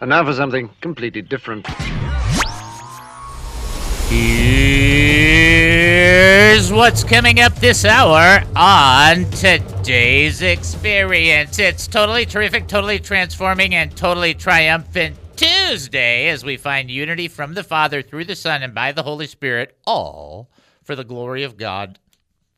[0.00, 1.66] And now for something completely different.
[6.60, 11.58] Here's what's coming up this hour on today's experience.
[11.58, 17.62] It's totally terrific, totally transforming, and totally triumphant Tuesday as we find unity from the
[17.62, 20.50] Father through the Son and by the Holy Spirit, all
[20.82, 21.98] for the glory of God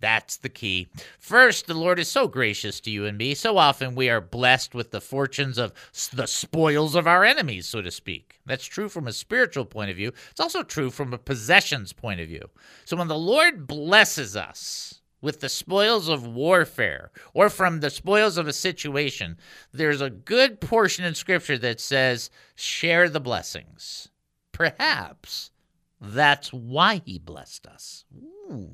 [0.03, 0.89] that's the key.
[1.19, 3.35] First, the Lord is so gracious to you and me.
[3.35, 5.73] So often we are blessed with the fortunes of
[6.13, 8.41] the spoils of our enemies, so to speak.
[8.45, 10.13] That's true from a spiritual point of view.
[10.33, 12.51] It's also true from a possessions point of view.
[12.85, 18.37] So when the Lord blesses us with the spoils of warfare or from the spoils
[18.37, 19.39] of a situation,
[19.73, 24.09] there's a good portion in Scripture that says, share the blessings.
[24.51, 25.53] Perhaps
[26.01, 28.05] that's why He blessed us.
[28.51, 28.71] Ooh.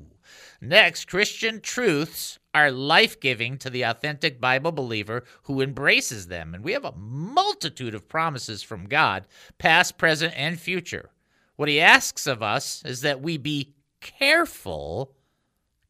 [0.61, 6.53] Next, Christian truths are life giving to the authentic Bible believer who embraces them.
[6.53, 11.11] And we have a multitude of promises from God, past, present, and future.
[11.55, 15.13] What he asks of us is that we be careful,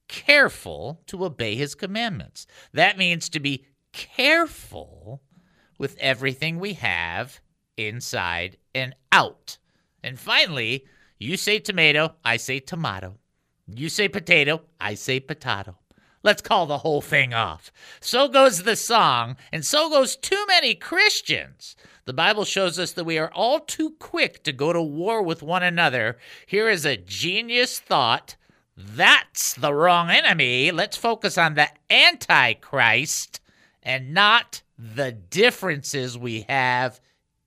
[0.07, 2.47] careful to obey his commandments.
[2.73, 5.21] That means to be careful
[5.77, 7.39] with everything we have
[7.77, 9.57] inside and out.
[10.03, 10.85] And finally,
[11.19, 13.18] you say tomato, I say tomato.
[13.75, 15.77] You say potato, I say potato.
[16.21, 17.71] Let's call the whole thing off.
[18.01, 21.75] So goes the song, and so goes too many Christians.
[22.05, 25.41] The Bible shows us that we are all too quick to go to war with
[25.41, 26.17] one another.
[26.45, 28.35] Here is a genius thought.
[28.75, 30.71] That's the wrong enemy.
[30.71, 33.39] Let's focus on the Antichrist
[33.81, 36.99] and not the differences we have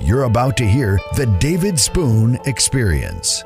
[0.00, 3.44] You're about to hear the David Spoon Experience.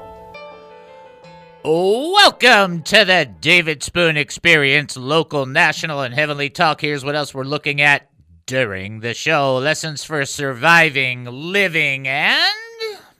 [1.64, 6.80] Welcome to the David Spoon Experience, local, national, and heavenly talk.
[6.80, 8.08] Here's what else we're looking at
[8.46, 12.54] during the show lessons for surviving, living, and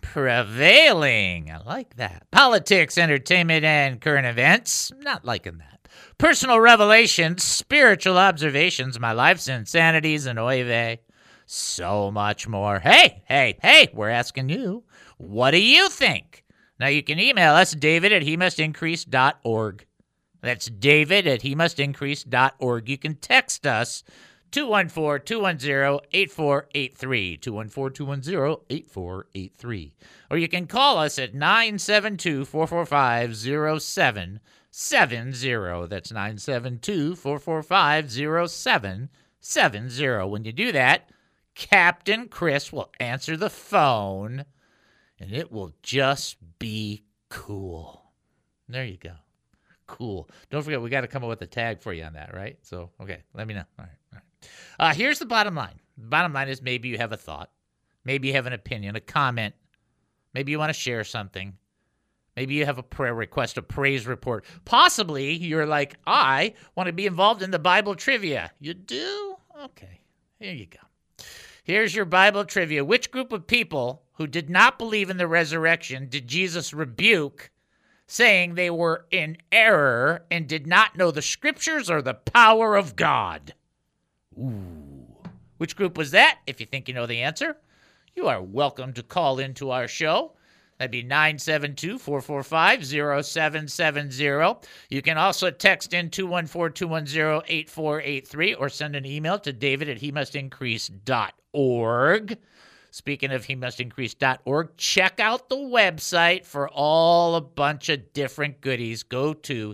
[0.01, 1.51] prevailing.
[1.51, 2.31] I like that.
[2.31, 4.93] Politics, entertainment, and current events.
[5.01, 5.89] Not liking that.
[6.17, 11.01] Personal revelations, spiritual observations, my life's insanities, and oy vey
[11.47, 12.81] so much more.
[12.81, 14.85] Hey, hey, hey, we're asking you,
[15.17, 16.45] what do you think?
[16.79, 18.37] Now you can email us, david at he.
[20.43, 21.49] That's david at he.
[21.51, 21.57] You
[22.99, 24.05] can text us
[24.51, 27.37] 214 210 8483.
[27.39, 29.95] 214 210 8483.
[30.31, 35.89] Or you can call us at 972 445 0770.
[35.89, 40.29] That's 972 445 0770.
[40.29, 41.09] When you do that,
[41.57, 44.45] Captain Chris will answer the phone
[45.19, 48.13] and it will just be cool.
[48.69, 49.15] There you go.
[49.87, 50.29] Cool.
[50.51, 52.59] Don't forget, we got to come up with a tag for you on that, right?
[52.61, 53.65] So, okay, let me know.
[53.79, 53.89] All right.
[54.13, 54.51] All right.
[54.79, 55.81] Uh, here's the bottom line.
[55.97, 57.51] The bottom line is maybe you have a thought,
[58.05, 59.55] maybe you have an opinion, a comment,
[60.35, 61.57] maybe you want to share something.
[62.37, 64.45] Maybe you have a prayer request, a praise report.
[64.67, 68.51] Possibly you're like, I want to be involved in the Bible trivia.
[68.61, 69.37] You do?
[69.65, 70.01] Okay.
[70.39, 70.86] Here you go.
[71.67, 72.85] Here's your Bible trivia.
[72.85, 77.51] Which group of people who did not believe in the resurrection did Jesus rebuke,
[78.07, 82.95] saying they were in error and did not know the scriptures or the power of
[82.95, 83.53] God?
[84.39, 85.09] Ooh.
[85.59, 86.39] Which group was that?
[86.47, 87.57] If you think you know the answer,
[88.15, 90.35] you are welcome to call into our show.
[90.79, 94.69] That'd be 972 445 0770.
[94.91, 99.99] You can also text in 214 210 8483 or send an email to david at
[99.99, 102.39] he must increase.org.
[102.91, 108.61] Speaking of he must increase.org, check out the website for all a bunch of different
[108.61, 109.03] goodies.
[109.03, 109.73] Go to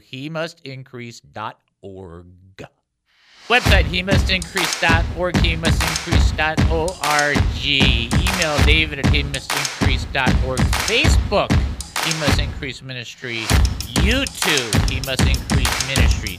[3.49, 5.35] he must increase.org.
[5.35, 7.37] Website, he must he must increase.org.
[7.65, 10.61] Email david at he must increase.org.
[10.87, 11.53] Facebook,
[12.05, 13.41] he must increase ministry.
[14.03, 16.39] YouTube, he must increase ministry.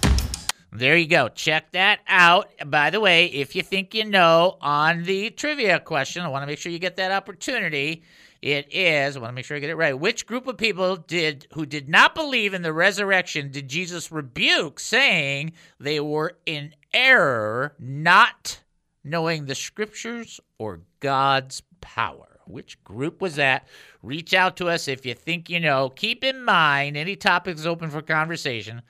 [0.71, 1.29] There you go.
[1.29, 2.49] Check that out.
[2.65, 6.47] By the way, if you think you know on the trivia question, I want to
[6.47, 8.01] make sure you get that opportunity.
[8.41, 9.97] It is, I want to make sure I get it right.
[9.97, 14.79] Which group of people did who did not believe in the resurrection did Jesus rebuke,
[14.79, 18.61] saying they were in error, not
[19.03, 22.39] knowing the scriptures or God's power?
[22.45, 23.67] Which group was that?
[24.01, 25.89] Reach out to us if you think you know.
[25.89, 28.81] Keep in mind, any topic is open for conversation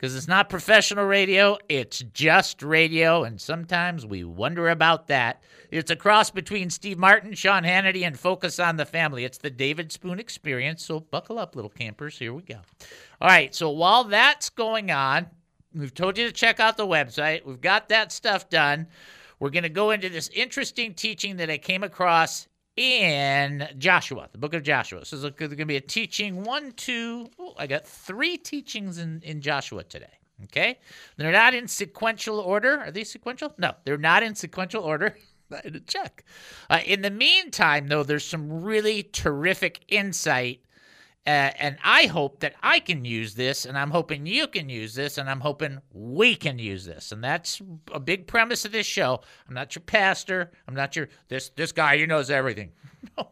[0.00, 5.42] because it's not professional radio, it's just radio, and sometimes we wonder about that.
[5.70, 9.24] It's a cross between Steve Martin, Sean Hannity, and Focus on the Family.
[9.24, 12.18] It's the David Spoon experience, so buckle up, little campers.
[12.18, 12.60] Here we go.
[13.20, 15.26] All right, so while that's going on,
[15.74, 17.44] we've told you to check out the website.
[17.44, 18.86] We've got that stuff done.
[19.38, 22.46] We're going to go into this interesting teaching that I came across
[22.76, 25.04] in Joshua, the book of Joshua.
[25.04, 29.20] So there's going to be a teaching one, two, oh, I got three teachings in,
[29.22, 30.18] in Joshua today.
[30.44, 30.78] Okay?
[31.16, 32.78] They're not in sequential order.
[32.78, 33.54] Are they sequential?
[33.58, 35.16] No, they're not in sequential order.
[35.52, 36.24] I had to check.
[36.68, 40.60] Uh, in the meantime, though, there's some really terrific insight
[41.26, 44.94] uh, and I hope that I can use this, and I'm hoping you can use
[44.94, 47.12] this, and I'm hoping we can use this.
[47.12, 47.60] And that's
[47.92, 49.20] a big premise of this show.
[49.46, 50.50] I'm not your pastor.
[50.66, 52.72] I'm not your this this guy who knows everything.
[53.18, 53.28] no,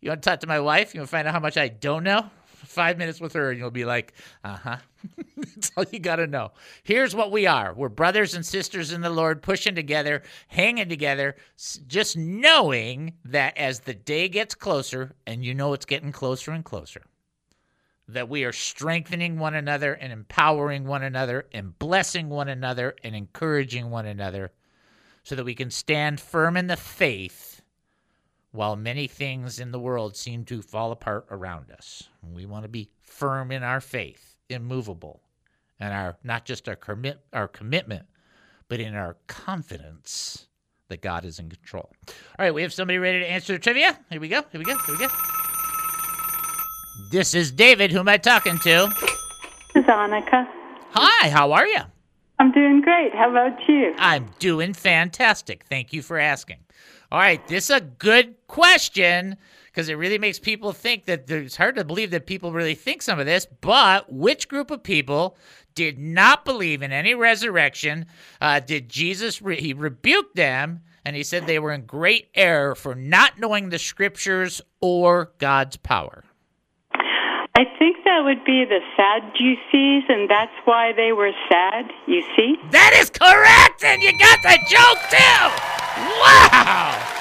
[0.00, 0.94] you want to talk to my wife?
[0.94, 2.30] You want to find out how much I don't know?
[2.46, 4.76] Five minutes with her, and you'll be like, uh huh.
[5.36, 6.52] That's all you got to know.
[6.82, 11.36] Here's what we are we're brothers and sisters in the Lord, pushing together, hanging together,
[11.86, 16.64] just knowing that as the day gets closer, and you know it's getting closer and
[16.64, 17.02] closer
[18.08, 23.14] that we are strengthening one another and empowering one another and blessing one another and
[23.14, 24.50] encouraging one another
[25.22, 27.60] so that we can stand firm in the faith
[28.50, 32.08] while many things in the world seem to fall apart around us.
[32.22, 35.20] We want to be firm in our faith, immovable,
[35.78, 38.06] and our not just our commit our commitment,
[38.68, 40.46] but in our confidence
[40.88, 41.92] that God is in control.
[42.08, 43.98] All right, we have somebody ready to answer the trivia.
[44.10, 44.42] Here we go.
[44.50, 44.78] Here we go.
[44.78, 45.37] Here we go.
[46.98, 47.92] This is David.
[47.92, 48.88] Who am I talking to?
[49.72, 50.46] This is Annika.
[50.90, 51.80] Hi, how are you?
[52.40, 53.14] I'm doing great.
[53.14, 53.94] How about you?
[53.98, 55.64] I'm doing fantastic.
[55.68, 56.58] Thank you for asking.
[57.10, 59.36] All right, this is a good question
[59.66, 63.00] because it really makes people think that it's hard to believe that people really think
[63.00, 63.46] some of this.
[63.60, 65.38] But which group of people
[65.76, 68.06] did not believe in any resurrection?
[68.40, 69.40] Uh, did Jesus?
[69.40, 73.68] Re- he rebuked them and he said they were in great error for not knowing
[73.68, 76.24] the scriptures or God's power.
[78.18, 82.56] That would be the sad Sadducees, and that's why they were sad, you see?
[82.72, 85.48] That is correct, and you got the joke too!
[86.18, 87.17] Wow!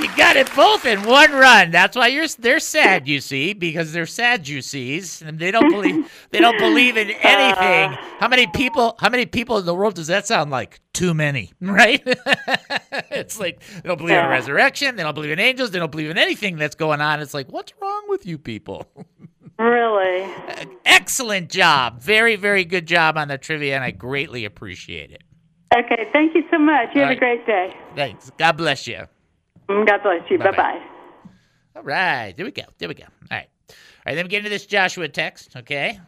[0.00, 1.70] You got it both in one run.
[1.70, 6.40] That's why you're they're sad, you see, because they're Sadducees, and they don't believe they
[6.40, 7.14] don't believe in uh.
[7.22, 7.98] anything.
[8.18, 8.96] How many people?
[8.98, 10.80] How many people in the world does that sound like?
[10.94, 12.02] Too many, right?
[13.10, 14.96] it's like they don't believe in resurrection.
[14.96, 15.70] They don't believe in angels.
[15.72, 17.20] They don't believe in anything that's going on.
[17.20, 18.86] It's like, what's wrong with you people?
[19.58, 20.32] Really?
[20.86, 22.00] Excellent job.
[22.00, 25.22] Very, very good job on the trivia, and I greatly appreciate it.
[25.74, 26.88] Okay, thank you so much.
[26.94, 27.16] You have right.
[27.16, 27.76] a great day.
[27.94, 28.30] Thanks.
[28.38, 29.06] God bless you.
[29.72, 30.38] Mm, God bless you.
[30.38, 30.82] Bye bye.
[31.76, 32.34] All right.
[32.36, 32.64] There we go.
[32.78, 33.04] There we go.
[33.04, 33.48] All right.
[33.68, 33.76] All
[34.06, 34.14] right.
[34.14, 35.56] Then we get into this Joshua text.
[35.56, 35.98] Okay.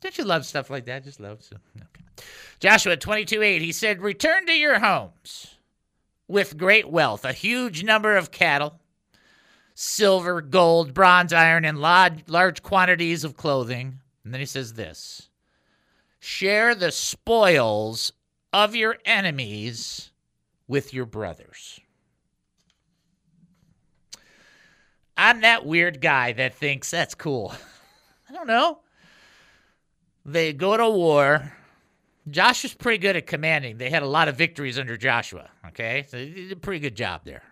[0.00, 1.04] Don't you love stuff like that?
[1.04, 1.42] Just love.
[1.42, 2.26] So, okay.
[2.60, 3.62] Joshua 22 8.
[3.62, 5.56] He said, Return to your homes
[6.26, 8.80] with great wealth, a huge number of cattle
[9.74, 14.00] silver, gold, bronze, iron, and large, large quantities of clothing.
[14.24, 15.28] And then he says this
[16.20, 18.12] share the spoils
[18.52, 20.10] of your enemies
[20.66, 21.80] with your brothers.
[25.16, 27.54] I'm that weird guy that thinks that's cool.
[28.28, 28.78] I don't know.
[30.24, 31.52] They go to war.
[32.28, 33.76] Joshua's pretty good at commanding.
[33.76, 35.50] They had a lot of victories under Joshua.
[35.68, 37.42] Okay, so he did a pretty good job there.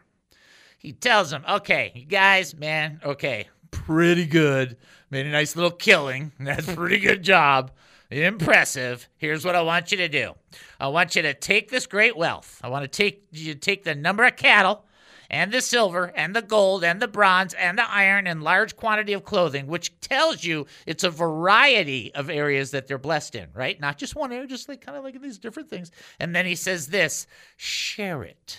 [0.79, 4.77] He tells them, okay, you guys, man, okay, pretty good.
[5.11, 6.33] Made a nice little killing.
[6.41, 7.71] That's a pretty good job.
[8.11, 9.09] Impressive.
[9.17, 10.35] Here's what I want you to do.
[10.81, 12.61] I want you to take this great wealth.
[12.63, 14.85] I want to take you take the number of cattle
[15.33, 19.15] and the silver and the gold and the bronze and the iron and large quantity
[19.15, 23.81] of clothing, which tells you it's a variety of areas that they're blessed in, right?
[23.81, 25.91] Not just one area, just like kind of like these different things.
[26.21, 28.59] And then he says this share it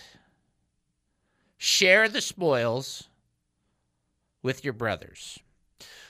[1.64, 3.08] share the spoils
[4.42, 5.40] with your brothers.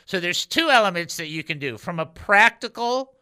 [0.06, 3.14] So there's two elements that you can do from a practical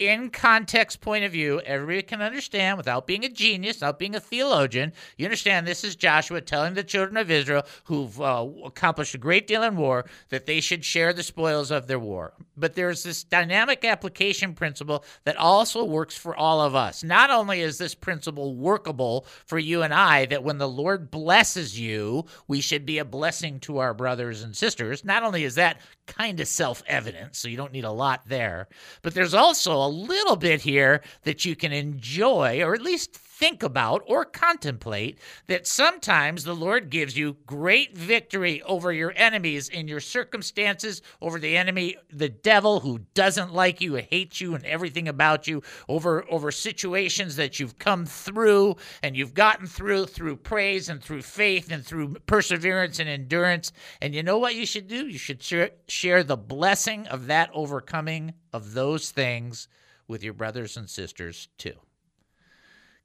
[0.00, 4.20] in context point of view, everybody can understand without being a genius, without being a
[4.20, 4.94] theologian.
[5.18, 9.46] You understand this is Joshua telling the children of Israel who've uh, accomplished a great
[9.46, 12.32] deal in war that they should share the spoils of their war.
[12.56, 17.04] But there's this dynamic application principle that also works for all of us.
[17.04, 21.78] Not only is this principle workable for you and I, that when the Lord blesses
[21.78, 25.04] you, we should be a blessing to our brothers and sisters.
[25.04, 28.68] Not only is that kind of self evident, so you don't need a lot there,
[29.02, 33.62] but there's also a little bit here that you can enjoy or at least think
[33.62, 39.88] about or contemplate that sometimes the Lord gives you great victory over your enemies in
[39.88, 45.08] your circumstances, over the enemy, the devil who doesn't like you, hates you, and everything
[45.08, 50.90] about you, over, over situations that you've come through and you've gotten through through praise
[50.90, 53.72] and through faith and through perseverance and endurance.
[54.02, 55.06] And you know what you should do?
[55.06, 59.66] You should share, share the blessing of that overcoming of those things
[60.06, 61.78] with your brothers and sisters too.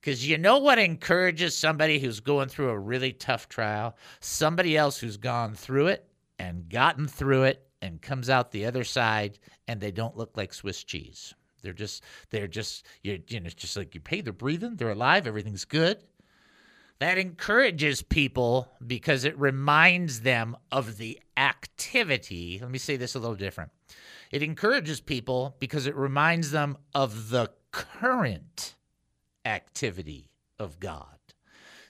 [0.05, 3.97] Because you know what encourages somebody who's going through a really tough trial?
[4.19, 6.07] Somebody else who's gone through it
[6.37, 10.53] and gotten through it and comes out the other side and they don't look like
[10.53, 11.33] Swiss cheese.
[11.63, 15.25] They're just, they're just, you know, it's just like you pay, they're breathing, they're alive,
[15.25, 16.03] everything's good.
[16.99, 22.59] That encourages people because it reminds them of the activity.
[22.61, 23.71] Let me say this a little different.
[24.29, 28.74] It encourages people because it reminds them of the current
[29.45, 31.07] activity of God.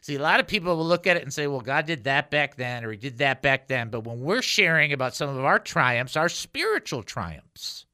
[0.01, 2.29] See, a lot of people will look at it and say, well, God did that
[2.29, 3.89] back then, or He did that back then.
[3.89, 7.87] But when we're sharing about some of our triumphs, our spiritual triumphs,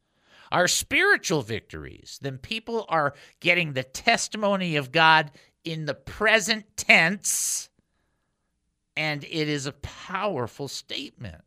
[0.51, 5.31] our spiritual victories, then people are getting the testimony of God
[5.63, 7.69] in the present tense,
[8.97, 11.43] and it is a powerful statement.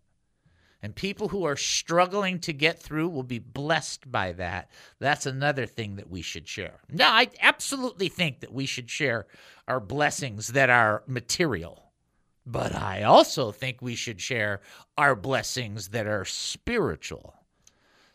[0.85, 4.69] And people who are struggling to get through will be blessed by that.
[4.99, 6.81] That's another thing that we should share.
[6.91, 9.27] Now, I absolutely think that we should share
[9.67, 11.91] our blessings that are material.
[12.45, 14.61] But I also think we should share
[14.99, 17.35] our blessings that are spiritual.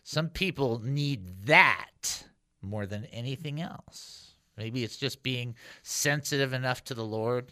[0.04, 2.28] Some people need that
[2.62, 4.36] more than anything else.
[4.56, 7.52] Maybe it's just being sensitive enough to the Lord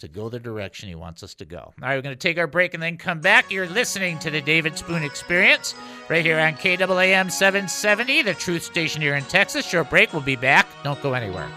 [0.00, 1.58] to go the direction He wants us to go.
[1.58, 3.50] All right, we're going to take our break and then come back.
[3.50, 5.74] You're listening to the David Spoon Experience
[6.08, 9.66] right here on KAAM 770, the truth station here in Texas.
[9.66, 10.12] Short break.
[10.12, 10.66] We'll be back.
[10.82, 11.48] Don't go anywhere.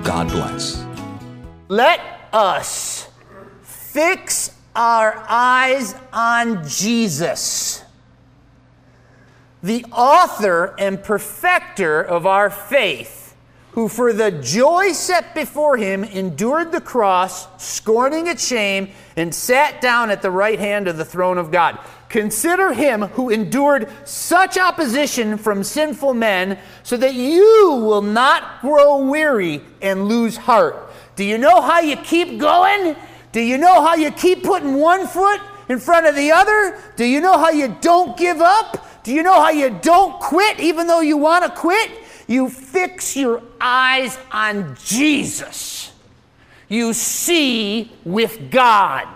[0.04, 0.87] God bless.
[1.68, 2.00] Let
[2.32, 3.08] us
[3.62, 7.82] fix our eyes on Jesus,
[9.64, 13.24] the author and perfecter of our faith
[13.75, 19.81] who for the joy set before him endured the cross, scorning its shame, and sat
[19.81, 21.78] down at the right hand of the throne of God.
[22.09, 28.99] Consider him who endured such opposition from sinful men, so that you will not grow
[28.99, 30.76] weary and lose heart.
[31.16, 32.95] Do you know how you keep going?
[33.33, 36.78] Do you know how you keep putting one foot in front of the other?
[36.95, 39.02] Do you know how you don't give up?
[39.02, 41.90] Do you know how you don't quit even though you want to quit?
[42.26, 45.93] You fix your eyes on Jesus.
[46.69, 49.09] You see with God.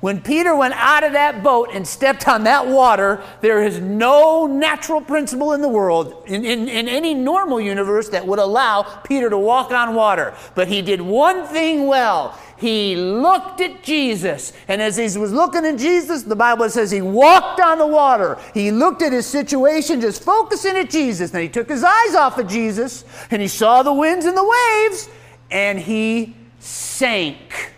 [0.00, 4.46] When Peter went out of that boat and stepped on that water, there is no
[4.46, 9.28] natural principle in the world, in, in, in, any normal universe, that would allow Peter
[9.28, 10.34] to walk on water.
[10.54, 12.38] But he did one thing well.
[12.58, 14.52] He looked at Jesus.
[14.66, 18.36] And as he was looking at Jesus, the Bible says he walked on the water.
[18.52, 21.30] He looked at his situation, just focusing at Jesus.
[21.30, 24.44] Then he took his eyes off of Jesus and he saw the winds and the
[24.44, 25.08] waves
[25.50, 27.72] and he sank.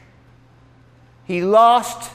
[1.27, 2.11] He lost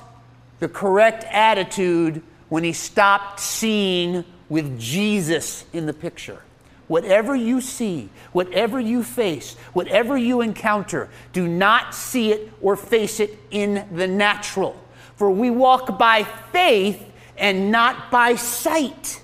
[0.60, 6.42] the correct attitude when he stopped seeing with Jesus in the picture.
[6.88, 13.20] Whatever you see, whatever you face, whatever you encounter, do not see it or face
[13.20, 14.80] it in the natural.
[15.16, 17.04] For we walk by faith
[17.38, 19.22] and not by sight.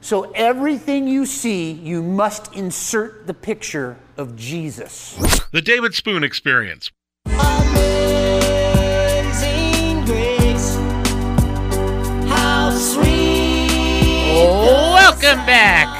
[0.00, 5.16] So everything you see, you must insert the picture of Jesus.
[5.52, 6.90] The David Spoon Experience.
[7.26, 7.44] Amazing
[10.04, 10.74] grace,
[12.28, 13.22] how sweet
[14.34, 15.91] Welcome back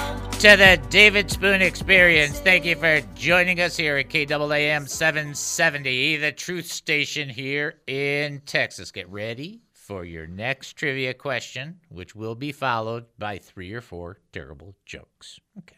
[0.42, 2.40] to the David Spoon Experience.
[2.40, 8.90] Thank you for joining us here at KAAM 770, the truth station here in Texas.
[8.90, 14.18] Get ready for your next trivia question, which will be followed by three or four
[14.32, 15.38] terrible jokes.
[15.60, 15.76] Okay.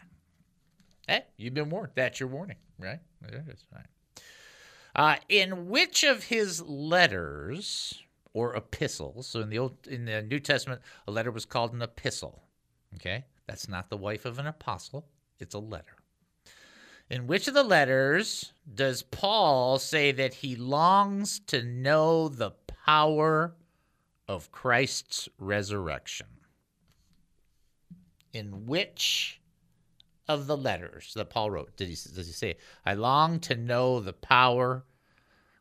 [1.07, 1.93] Hey, you've been warned.
[1.95, 3.01] That's your warning, right?
[3.29, 3.67] It is.
[3.71, 3.85] Right.
[4.97, 8.03] Uh, in which of his letters
[8.33, 9.27] or epistles?
[9.27, 12.45] So in the old in the New Testament, a letter was called an epistle.
[12.95, 15.07] Okay, that's not the wife of an apostle.
[15.39, 15.97] It's a letter.
[17.11, 23.55] In which of the letters does Paul say that he longs to know the power
[24.27, 26.27] of Christ's resurrection?
[28.33, 29.41] In which
[30.27, 34.01] of the letters that Paul wrote did he does he say, "I long to know
[34.01, 34.87] the power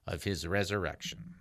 [0.08, 1.36] of his resurrection"?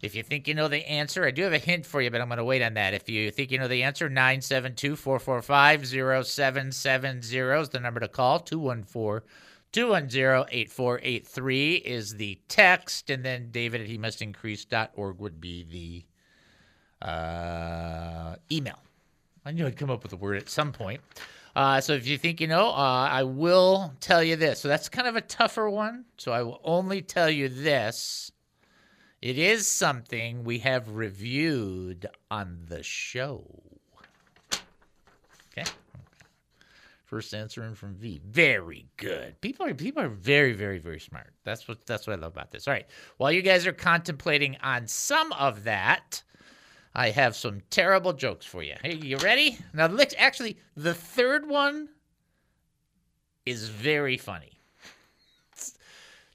[0.00, 2.20] If you think you know the answer, I do have a hint for you, but
[2.20, 2.94] I'm going to wait on that.
[2.94, 5.86] If you think you know the answer, 972 445
[6.26, 8.38] 0770 is the number to call.
[8.38, 9.28] 214
[9.72, 13.10] 210 8483 is the text.
[13.10, 16.06] And then David at increase.org would be
[17.00, 18.78] the uh, email.
[19.44, 21.00] I knew I'd come up with a word at some point.
[21.56, 24.60] Uh, so if you think you know, uh, I will tell you this.
[24.60, 26.04] So that's kind of a tougher one.
[26.18, 28.30] So I will only tell you this.
[29.20, 33.44] It is something we have reviewed on the show.
[35.52, 35.68] Okay.
[37.04, 38.20] First answering from V.
[38.24, 39.40] Very good.
[39.40, 41.32] People are people are very very very smart.
[41.42, 42.68] That's what that's what I love about this.
[42.68, 42.86] All right.
[43.16, 46.22] While you guys are contemplating on some of that,
[46.94, 48.74] I have some terrible jokes for you.
[48.82, 49.58] Hey, you ready?
[49.72, 51.88] Now, actually the third one
[53.46, 54.60] is very funny.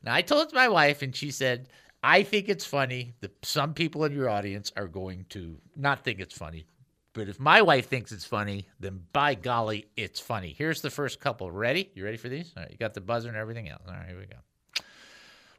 [0.04, 1.70] Now, I told my wife, and she said,
[2.04, 6.20] I think it's funny that some people in your audience are going to not think
[6.20, 6.66] it's funny.
[7.14, 10.54] But if my wife thinks it's funny, then by golly, it's funny.
[10.58, 11.50] Here's the first couple.
[11.50, 11.92] Ready?
[11.94, 12.52] You ready for these?
[12.58, 13.84] All right, you got the buzzer and everything else.
[13.88, 14.84] All right, here we go.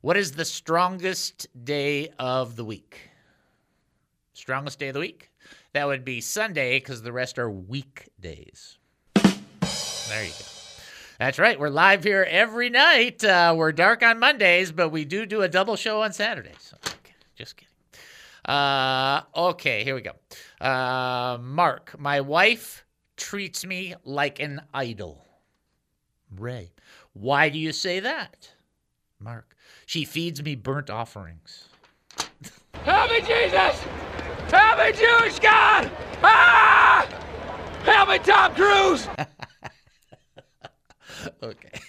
[0.01, 3.09] What is the strongest day of the week?
[4.35, 5.31] Strongest day of the week?
[5.73, 8.79] That would be Sunday because the rest are weekdays.
[9.15, 10.54] There you go.
[11.19, 11.59] That's right.
[11.59, 13.23] We're live here every night.
[13.23, 16.75] Uh, we're dark on Mondays, but we do do a double show on Saturdays.
[16.85, 17.71] Okay, just kidding.
[18.45, 20.13] Uh, okay, here we go.
[20.61, 22.85] Uh, Mark, my wife
[23.17, 25.25] treats me like an idol.
[26.37, 26.73] Ray,
[27.13, 28.51] why do you say that?
[29.21, 31.69] Mark, she feeds me burnt offerings.
[32.83, 33.81] Help me, Jesus!
[34.51, 35.91] Help me, Jewish God!
[36.23, 37.07] Ah!
[37.85, 39.09] Help me, Tom Cruise!
[41.45, 41.81] okay.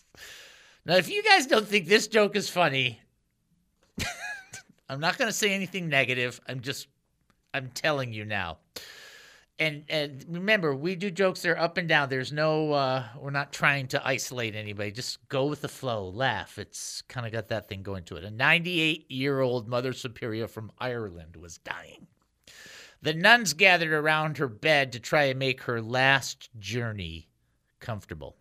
[0.86, 3.00] now, if you guys don't think this joke is funny,
[4.88, 6.40] I'm not going to say anything negative.
[6.48, 6.88] I'm just,
[7.54, 8.58] I'm telling you now.
[9.58, 12.10] And and remember, we do jokes that are up and down.
[12.10, 14.90] There's no, uh, we're not trying to isolate anybody.
[14.90, 16.58] Just go with the flow, laugh.
[16.58, 18.24] It's kind of got that thing going to it.
[18.24, 22.06] A 98 year old Mother Superior from Ireland was dying.
[23.00, 27.28] The nuns gathered around her bed to try and make her last journey
[27.80, 28.36] comfortable.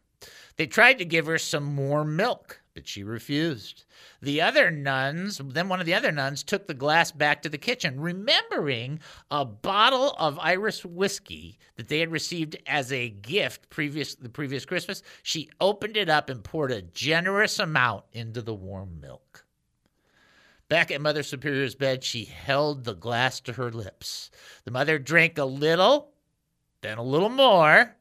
[0.58, 3.84] They tried to give her some more milk, but she refused.
[4.22, 7.58] The other nuns, then one of the other nuns, took the glass back to the
[7.58, 14.16] kitchen, remembering a bottle of Irish whiskey that they had received as a gift previous
[14.16, 15.04] the previous Christmas.
[15.24, 19.46] She opened it up and poured a generous amount into the warm milk.
[20.68, 24.32] Back at Mother Superior's bed, she held the glass to her lips.
[24.64, 26.12] The mother drank a little,
[26.82, 27.96] then a little more,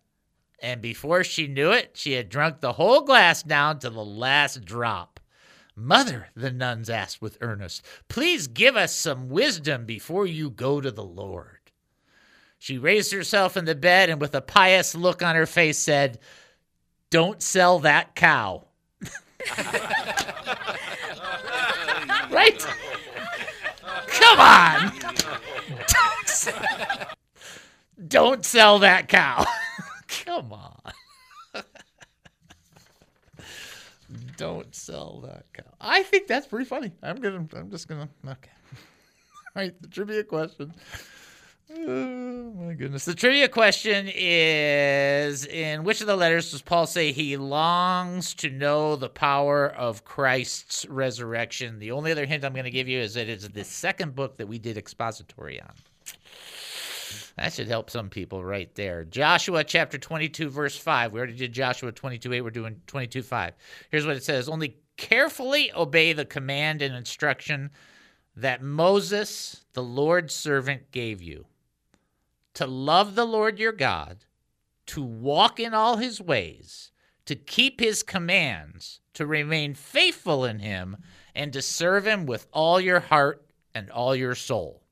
[0.65, 4.65] and before she knew it, she had drunk the whole glass down to the last
[4.65, 5.21] drop.
[5.77, 10.91] Mother, the nuns asked with earnest, please give us some wisdom before you go to
[10.91, 11.59] the Lord.
[12.59, 16.19] She raised herself in the bed and, with a pious look on her face, said,
[17.11, 18.65] Don't sell that cow.
[22.31, 22.67] right?
[24.07, 24.93] Come on.
[28.09, 29.45] Don't sell, that cow.
[30.25, 30.93] Come on.
[34.37, 35.73] Don't sell that cow.
[35.81, 36.93] I think that's pretty funny.
[37.03, 37.47] I'm gonna.
[37.55, 38.09] I'm just gonna.
[38.25, 38.51] Okay.
[39.57, 39.81] All right.
[39.81, 40.75] The trivia question.
[41.71, 43.07] Oh my goodness.
[43.07, 48.51] The trivia question is: In which of the letters does Paul say he longs to
[48.51, 51.79] know the power of Christ's resurrection?
[51.79, 54.37] The only other hint I'm going to give you is that it's the second book
[54.37, 55.73] that we did expository on.
[57.37, 59.05] That should help some people right there.
[59.05, 61.13] Joshua chapter 22, verse 5.
[61.13, 62.41] We already did Joshua 22, 8.
[62.43, 63.55] We're doing 22, 5.
[63.91, 67.71] Here's what it says Only carefully obey the command and instruction
[68.37, 71.47] that Moses, the Lord's servant, gave you
[72.55, 74.25] to love the Lord your God,
[74.87, 76.93] to walk in all his ways,
[77.27, 80.97] to keep his commands, to remain faithful in him,
[81.35, 83.45] and to serve him with all your heart
[83.75, 84.83] and all your soul.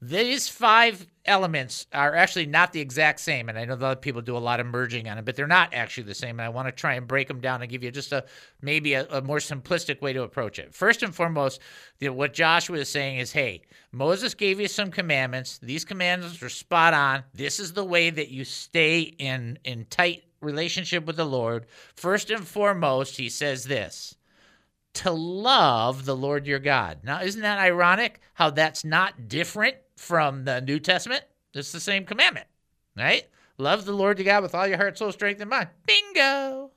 [0.00, 4.36] These five elements are actually not the exact same, and I know that people do
[4.36, 6.38] a lot of merging on it, but they're not actually the same.
[6.40, 8.24] And I want to try and break them down and give you just a
[8.62, 10.74] maybe a, a more simplistic way to approach it.
[10.74, 11.60] First and foremost,
[12.00, 15.58] what Joshua is saying is, hey, Moses gave you some commandments.
[15.58, 17.24] These commandments are spot on.
[17.34, 21.66] This is the way that you stay in in tight relationship with the Lord.
[21.94, 24.16] First and foremost, he says this
[24.92, 26.98] to love the Lord your God.
[27.04, 31.22] Now, isn't that ironic how that's not different from the New Testament?
[31.52, 32.46] It's the same commandment,
[32.96, 33.24] right?
[33.58, 35.68] Love the Lord your God with all your heart, soul, strength, and mind.
[35.86, 36.70] Bingo.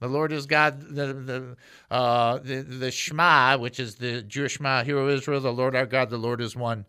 [0.00, 0.80] The Lord is God.
[0.80, 1.56] The the
[1.90, 5.86] uh, the, the Shema, which is the Jewish Shema, Hear O Israel, the Lord our
[5.86, 6.86] God, the Lord is one.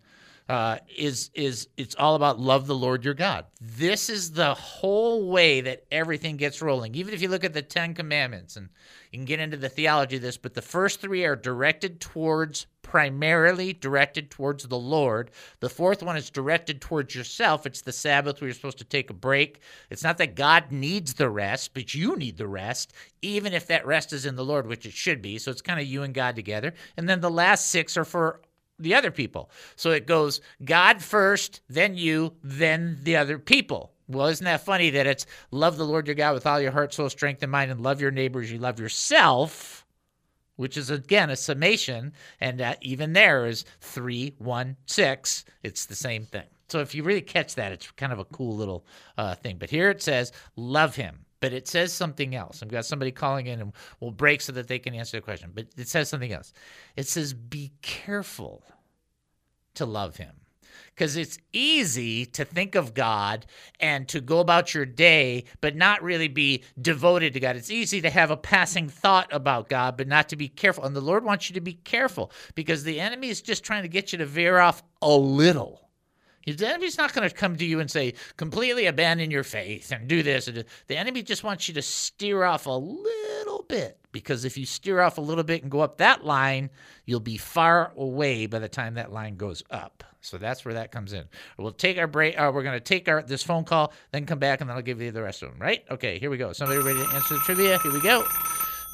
[0.50, 3.46] Uh, is is it's all about love the Lord your God.
[3.62, 6.96] This is the whole way that everything gets rolling.
[6.96, 8.70] Even if you look at the Ten Commandments, and
[9.12, 12.66] you can get into the theology of this, but the first three are directed towards
[12.90, 15.30] primarily directed towards the Lord.
[15.60, 17.68] The fourth one is directed towards yourself.
[17.68, 19.60] It's the Sabbath where you're supposed to take a break.
[19.92, 23.86] It's not that God needs the rest, but you need the rest, even if that
[23.86, 25.38] rest is in the Lord, which it should be.
[25.38, 26.74] So it's kind of you and God together.
[26.98, 28.42] And then the last six are for
[28.80, 29.52] the other people.
[29.76, 33.92] So it goes God first, then you, then the other people.
[34.08, 36.94] Well, isn't that funny that it's love the Lord your God with all your heart,
[36.94, 39.86] soul, strength, and mind, and love your neighbors, you love yourself,
[40.56, 42.14] which is again a summation.
[42.42, 45.46] And uh, even there is three, one, six.
[45.62, 46.48] It's the same thing.
[46.70, 48.86] So if you really catch that, it's kind of a cool little
[49.18, 49.58] uh, thing.
[49.58, 51.26] But here it says, love him.
[51.42, 52.62] But it says something else.
[52.62, 55.52] I've got somebody calling in and we'll break so that they can answer the question.
[55.54, 56.54] But it says something else.
[56.96, 58.64] It says, be careful
[59.76, 60.34] to love him.
[60.94, 63.46] Because it's easy to think of God
[63.80, 67.56] and to go about your day, but not really be devoted to God.
[67.56, 70.84] It's easy to have a passing thought about God, but not to be careful.
[70.84, 73.88] And the Lord wants you to be careful because the enemy is just trying to
[73.88, 75.89] get you to veer off a little.
[76.46, 80.08] The enemy's not going to come to you and say, completely abandon your faith and
[80.08, 80.46] do this.
[80.88, 85.02] The enemy just wants you to steer off a little bit because if you steer
[85.02, 86.70] off a little bit and go up that line,
[87.06, 90.04] you'll be far away by the time that line goes up.
[90.22, 91.26] So that's where that comes in.
[91.58, 92.38] We'll take our break.
[92.38, 94.84] Uh, we're going to take our this phone call, then come back, and then I'll
[94.84, 95.60] give you the rest of them.
[95.60, 95.86] Right?
[95.90, 96.20] Okay.
[96.20, 96.52] Here we go.
[96.52, 97.80] Somebody ready to answer the trivia?
[97.80, 98.26] Here we go.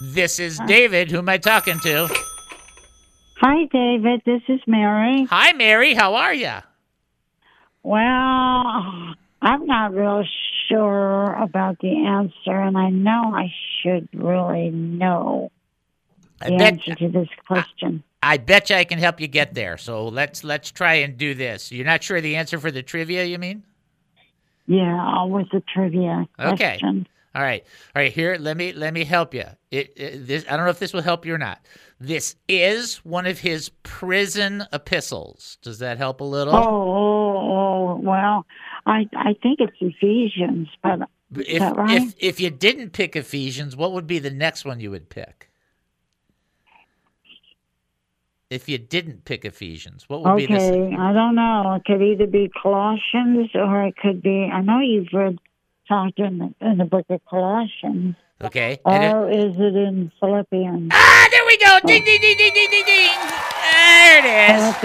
[0.03, 1.09] This is David.
[1.09, 2.07] Who am I talking to?
[3.41, 4.21] Hi, David.
[4.25, 5.25] This is Mary.
[5.29, 5.93] Hi, Mary.
[5.93, 6.51] How are you?
[7.85, 10.23] Well, I'm not real
[10.67, 15.51] sure about the answer, and I know I should really know
[16.41, 18.03] I the bet- answer to this question.
[18.23, 19.77] I bet you I can help you get there.
[19.77, 21.71] So let's let's try and do this.
[21.71, 23.61] You're not sure the answer for the trivia, you mean?
[24.65, 26.79] Yeah, always the trivia Okay.
[26.79, 27.07] question.
[27.35, 27.65] All right.
[27.93, 29.43] All right, here let me let me help you.
[29.69, 31.59] It, it this I don't know if this will help you or not.
[31.99, 35.57] This is one of his prison epistles.
[35.61, 36.55] Does that help a little?
[36.55, 38.45] Oh, oh, oh, well,
[38.85, 42.03] I I think it's Ephesians, but if, right?
[42.03, 45.49] if if you didn't pick Ephesians, what would be the next one you would pick?
[48.49, 51.73] If you didn't pick Ephesians, what would be the okay, I don't know.
[51.73, 54.49] It could either be Colossians or it could be.
[54.53, 55.37] I know you've read
[55.87, 58.79] talked in the, in the book of Colossians, Okay.
[58.85, 60.89] and or is it in Philippians?
[60.93, 61.79] ah, there we go.
[61.85, 63.54] Ding ding ding ding ding ding ding.
[63.85, 64.75] There it is.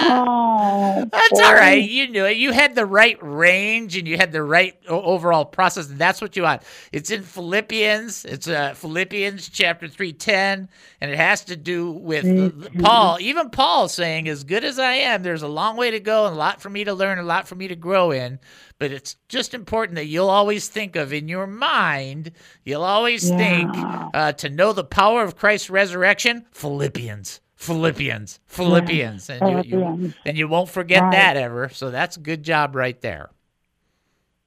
[0.00, 1.42] Oh, That's boy.
[1.44, 1.82] all right.
[1.88, 2.36] You knew it.
[2.36, 6.36] You had the right range and you had the right overall process, and that's what
[6.36, 6.62] you want.
[6.92, 8.24] It's in Philippians.
[8.24, 10.68] It's uh, Philippians chapter three ten,
[11.00, 13.18] and it has to do with uh, Paul.
[13.20, 16.34] Even Paul saying, "As good as I am, there's a long way to go, and
[16.34, 18.38] a lot for me to learn, a lot for me to grow in."
[18.78, 22.30] But it's just important that you'll always think of in your mind.
[22.64, 23.70] You'll always think
[24.14, 26.46] uh, to know the power of Christ's resurrection.
[26.52, 27.40] Philippians.
[27.56, 31.10] Philippians, Philippians, and you, you, and you won't forget Right.
[31.10, 31.68] that ever.
[31.70, 33.30] So that's a good job right there.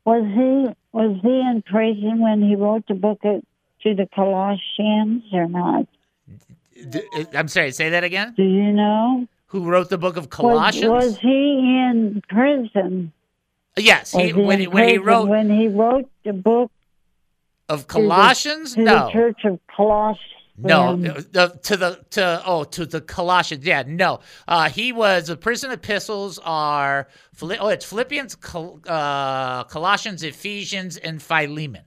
[0.05, 3.43] Was he was he in prison when he wrote the book of,
[3.83, 5.87] to the Colossians or not?
[6.89, 8.33] D- uh, I'm sorry, say that again.
[8.37, 9.27] Do you know?
[9.47, 10.89] Who wrote the book of Was, Colossians?
[10.89, 11.27] was he
[11.89, 13.11] in prison?
[13.77, 16.71] Yes, he, when, he, when he wrote when he wrote the book
[17.69, 18.75] of to the- Colossians.
[18.75, 20.17] to no, the Church of Coloss?
[20.57, 23.65] No, Um, uh, the, to the to oh to the Colossians.
[23.65, 24.19] Yeah, no.
[24.47, 27.07] Uh, he was the prison epistles are
[27.41, 31.83] oh it's Philippians, Col- uh, Colossians, Ephesians, and Philemon.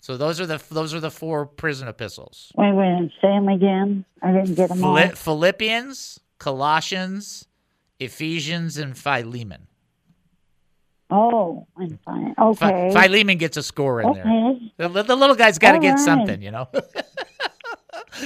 [0.00, 2.52] So those are the those are the four prison epistles.
[2.56, 4.04] Wait, wait, say them again.
[4.20, 4.98] I didn't get them all.
[5.08, 7.46] Philippians, Colossians,
[7.98, 9.68] Ephesians, and Philemon.
[11.14, 12.34] Oh, I'm fine.
[12.38, 12.90] Okay.
[12.92, 14.24] Philemon gets a score in there.
[14.78, 15.98] The, the little guy's got to get right.
[15.98, 16.68] something, you know.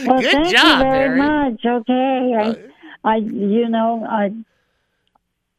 [0.05, 1.21] Well, Good thank job, you very Mary.
[1.21, 1.65] Uh, much.
[1.65, 2.35] Okay,
[3.05, 4.31] I, I, you know, I,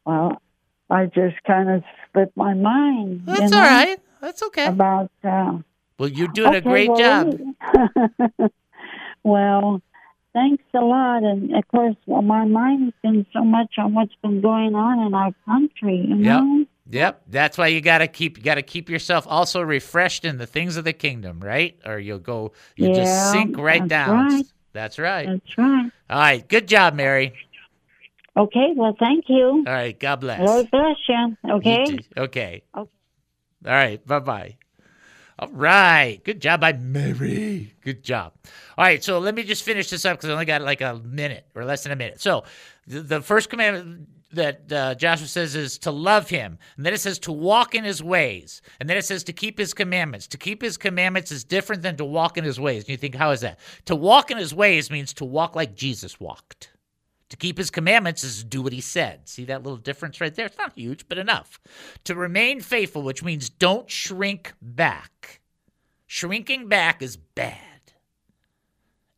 [0.06, 0.42] well,
[0.90, 3.24] I just kind of split my mind.
[3.26, 3.98] you That's know, all right.
[4.22, 4.68] That's okay.
[4.68, 5.12] About.
[5.24, 5.60] Uh,
[5.98, 7.40] Well, you're doing a great well, job.
[9.24, 9.82] well,
[10.34, 14.42] thanks a lot, and of course, well, my mind's been so much on what's been
[14.42, 16.06] going on in our country.
[16.08, 16.42] You Yep.
[16.44, 16.66] know.
[16.90, 17.24] Yep.
[17.28, 20.84] That's why you gotta keep you gotta keep yourself also refreshed in the things of
[20.86, 21.78] the kingdom, right?
[21.86, 24.26] Or you'll go you just sink right that's down.
[24.28, 24.46] right.
[24.74, 25.26] That's right.
[25.26, 25.92] That's right.
[26.10, 26.48] All right.
[26.48, 27.34] Good job, Mary.
[28.38, 28.74] Okay.
[28.76, 29.64] Well, thank you.
[29.66, 30.00] All right.
[30.00, 30.40] God bless.
[30.40, 31.38] Lord bless you.
[31.44, 31.86] You Okay.
[31.88, 31.98] too.
[32.22, 32.64] Okay.
[32.76, 32.90] Okay.
[33.66, 34.06] All right.
[34.06, 34.58] Bye bye.
[35.40, 36.20] All right.
[36.24, 37.74] Good job by Mary.
[37.84, 38.34] Good job.
[38.78, 39.04] All right.
[39.04, 41.66] So let me just finish this up because I only got like a minute or
[41.66, 42.22] less than a minute.
[42.22, 42.44] So
[42.88, 46.58] the, the first commandment that uh, Joshua says is to love him.
[46.76, 48.62] And then it says to walk in his ways.
[48.80, 50.28] And then it says to keep his commandments.
[50.28, 52.84] To keep his commandments is different than to walk in his ways.
[52.84, 53.60] And you think, how is that?
[53.86, 56.72] To walk in his ways means to walk like Jesus walked.
[57.30, 59.28] To keep his commandments is to do what he said.
[59.28, 60.46] See that little difference right there?
[60.46, 61.60] It's not huge, but enough.
[62.06, 65.42] To remain faithful, which means don't shrink back.
[66.06, 67.67] Shrinking back is bad.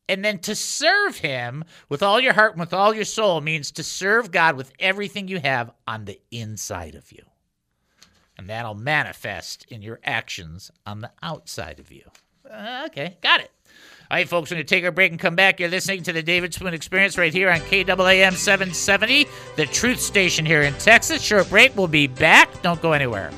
[0.10, 3.72] And then to serve him with all your heart and with all your soul means
[3.72, 7.24] to serve God with everything you have on the inside of you.
[8.36, 12.04] And that'll manifest in your actions on the outside of you.
[12.50, 13.52] Uh, okay, got it.
[14.10, 15.60] All right, folks, we're going to take a break and come back.
[15.60, 20.44] You're listening to the David Spoon Experience right here on KAAM 770, the truth station
[20.44, 21.22] here in Texas.
[21.22, 21.78] Short break.
[21.78, 22.64] We'll be back.
[22.64, 23.30] Don't go anywhere.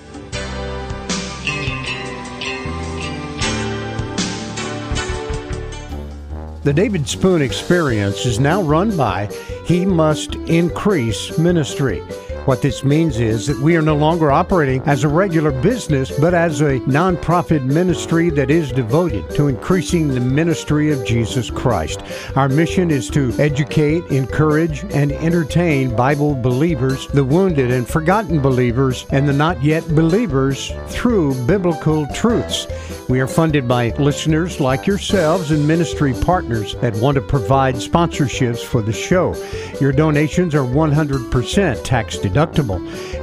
[6.63, 9.25] The David Spoon Experience is now run by
[9.65, 12.03] He Must Increase Ministry.
[12.45, 16.33] What this means is that we are no longer operating as a regular business, but
[16.33, 22.01] as a nonprofit ministry that is devoted to increasing the ministry of Jesus Christ.
[22.35, 29.05] Our mission is to educate, encourage, and entertain Bible believers, the wounded and forgotten believers,
[29.11, 32.65] and the not yet believers through biblical truths.
[33.07, 38.63] We are funded by listeners like yourselves and ministry partners that want to provide sponsorships
[38.63, 39.35] for the show.
[39.79, 42.30] Your donations are 100% tax deductible.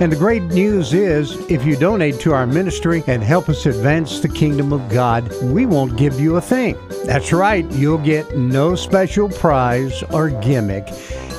[0.01, 4.21] And the great news is if you donate to our ministry and help us advance
[4.21, 6.77] the kingdom of God, we won't give you a thing.
[7.05, 10.89] That's right, you'll get no special prize or gimmick.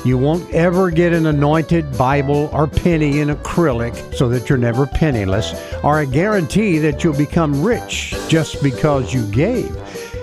[0.04, 4.86] You won't ever get an anointed Bible or penny in acrylic so that you're never
[4.86, 5.52] penniless,
[5.84, 9.76] or a guarantee that you'll become rich just because you gave.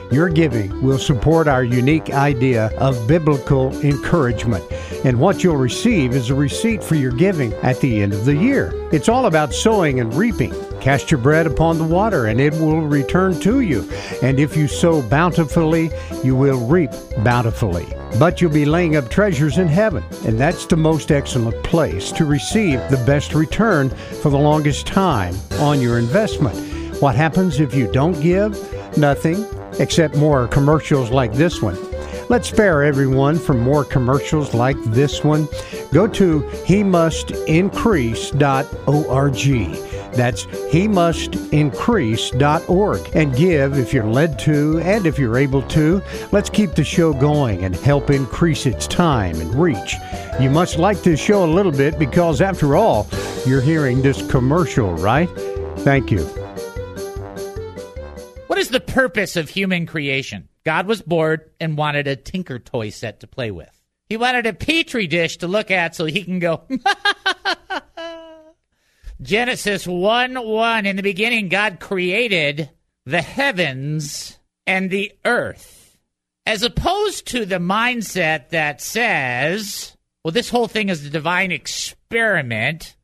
[0.10, 4.64] Your giving will support our unique idea of biblical encouragement.
[5.04, 8.36] And what you'll receive is a receipt for your giving at the end of the
[8.36, 8.72] year.
[8.94, 10.54] It's all about sowing and reaping.
[10.80, 13.90] Cast your bread upon the water, and it will return to you.
[14.24, 15.92] And if you sow bountifully,
[16.24, 17.86] you will reap bountifully.
[18.18, 22.24] But you'll be laying up treasures in heaven, and that's the most excellent place to
[22.24, 23.90] receive the best return
[24.22, 26.56] for the longest time on your investment.
[27.02, 28.58] What happens if you don't give?
[28.98, 29.46] Nothing,
[29.80, 31.78] except more commercials like this one.
[32.30, 35.48] Let's spare everyone from more commercials like this one.
[35.94, 38.38] Go to he must increase.org.
[40.14, 46.02] That's he must increase.org and give if you're led to and if you're able to.
[46.32, 49.96] Let's keep the show going and help increase its time and reach.
[50.40, 53.08] You must like this show a little bit because, after all,
[53.46, 55.30] you're hearing this commercial, right?
[55.80, 56.47] Thank you.
[58.68, 60.50] Is the purpose of human creation?
[60.66, 63.72] God was bored and wanted a Tinker Toy set to play with.
[64.10, 66.64] He wanted a petri dish to look at so he can go.
[69.22, 70.86] Genesis 1 1.
[70.86, 72.70] In the beginning, God created
[73.06, 75.98] the heavens and the earth.
[76.46, 82.97] As opposed to the mindset that says, well, this whole thing is a divine experiment.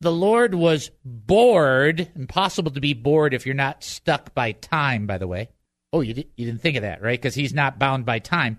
[0.00, 5.18] The Lord was bored, impossible to be bored if you're not stuck by time, by
[5.18, 5.48] the way.
[5.92, 7.18] Oh, you, di- you didn't think of that, right?
[7.18, 8.58] Because he's not bound by time.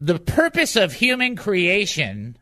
[0.00, 2.38] The purpose of human creation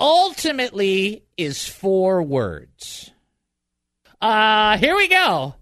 [0.00, 3.12] ultimately is four words.
[4.20, 5.54] Uh, here we go.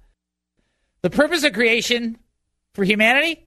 [1.03, 2.17] The purpose of creation
[2.75, 3.45] for humanity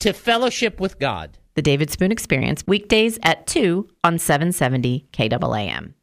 [0.00, 1.38] to fellowship with God.
[1.54, 5.94] The David Spoon Experience, weekdays at 2 on 770 KAAM.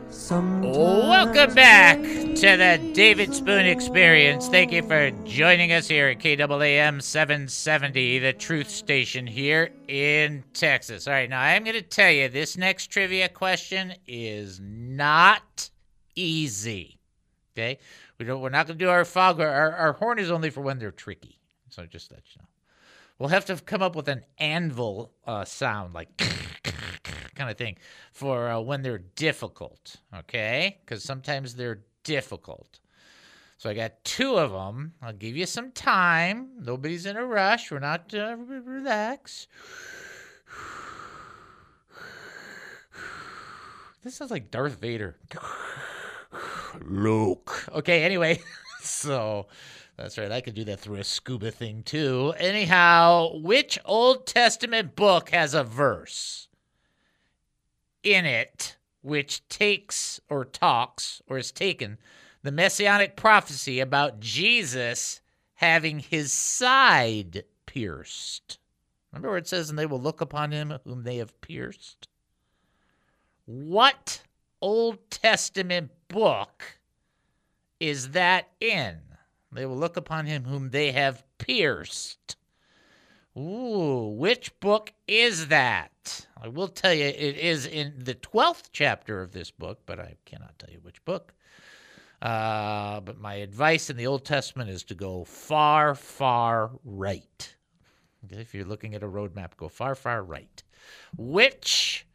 [0.08, 4.46] Sometimes Welcome back to the David Spoon Experience.
[4.46, 11.08] Thank you for joining us here at KAAM 770, the truth station here in Texas.
[11.08, 15.68] All right, now I am going to tell you this next trivia question is not
[16.14, 17.00] easy.
[17.52, 17.78] Okay,
[18.16, 18.40] we don't.
[18.40, 19.40] We're not going to do our fog.
[19.40, 21.40] Our, our horn is only for when they're tricky.
[21.70, 22.46] So just let you know.
[23.20, 26.16] We'll have to come up with an anvil uh, sound, like
[27.34, 27.76] kind of thing,
[28.12, 29.96] for uh, when they're difficult.
[30.16, 32.80] Okay, because sometimes they're difficult.
[33.58, 34.94] So I got two of them.
[35.02, 36.48] I'll give you some time.
[36.62, 37.70] Nobody's in a rush.
[37.70, 38.14] We're not.
[38.14, 39.48] Uh, relax.
[44.02, 45.18] This sounds like Darth Vader.
[46.86, 47.66] Luke.
[47.70, 48.40] Okay, anyway,
[48.80, 49.46] so
[50.00, 50.32] that's right.
[50.32, 52.32] I could do that through a scuba thing too.
[52.38, 56.48] Anyhow, which Old Testament book has a verse
[58.02, 61.98] in it which takes or talks or is taken
[62.42, 65.20] the messianic prophecy about Jesus
[65.54, 68.58] having his side pierced?
[69.12, 72.08] Remember where it says, and they will look upon him whom they have pierced?
[73.44, 74.22] What
[74.62, 76.78] Old Testament book
[77.78, 79.09] is that in?
[79.52, 82.36] They will look upon him whom they have pierced.
[83.36, 86.26] Ooh, which book is that?
[86.40, 90.16] I will tell you it is in the 12th chapter of this book, but I
[90.24, 91.34] cannot tell you which book.
[92.20, 97.56] Uh, but my advice in the Old Testament is to go far, far right.
[98.24, 100.62] Okay, if you're looking at a roadmap, go far, far right.
[101.16, 102.06] Which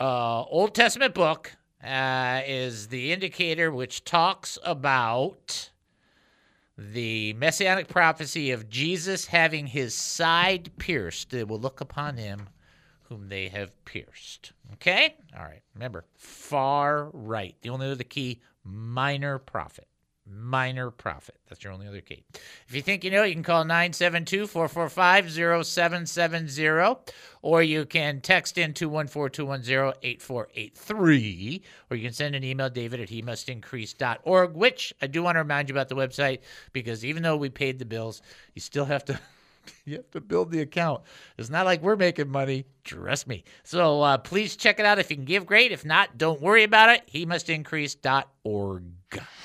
[0.00, 5.70] uh, Old Testament book uh, is the indicator which talks about
[6.78, 11.30] the messianic prophecy of Jesus having his side pierced.
[11.30, 12.48] They will look upon him
[13.08, 14.52] whom they have pierced.
[14.74, 15.16] Okay?
[15.36, 15.62] All right.
[15.74, 17.56] Remember, far right.
[17.62, 19.87] The only other key, minor prophet.
[20.30, 21.36] Minor profit.
[21.48, 22.22] That's your only other key.
[22.68, 26.96] If you think you know, you can call 972 445 0770
[27.42, 33.00] or you can text in 214 210 8483 or you can send an email, david
[33.00, 33.48] at he must
[34.48, 36.40] which I do want to remind you about the website
[36.72, 38.20] because even though we paid the bills,
[38.54, 39.18] you still have to.
[39.84, 41.02] You have to build the account.
[41.38, 42.66] It's not like we're making money.
[42.84, 43.44] Trust me.
[43.64, 44.98] So uh, please check it out.
[44.98, 45.72] If you can give, great.
[45.72, 47.02] If not, don't worry about it.
[47.06, 48.84] He must increase.org.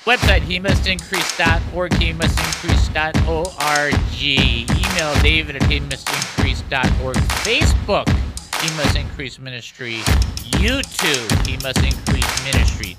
[0.04, 3.94] Website, he must increase.org, he must increase.org.
[4.20, 7.16] Email David at he must increase.org.
[7.16, 8.08] Facebook,
[8.60, 10.00] he must increase ministry.
[10.60, 12.96] YouTube, he must increase ministry.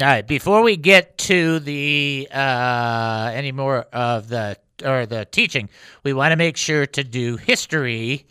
[0.00, 5.68] All right, before we get to the uh, any more of the or the teaching,
[6.04, 8.26] we want to make sure to do history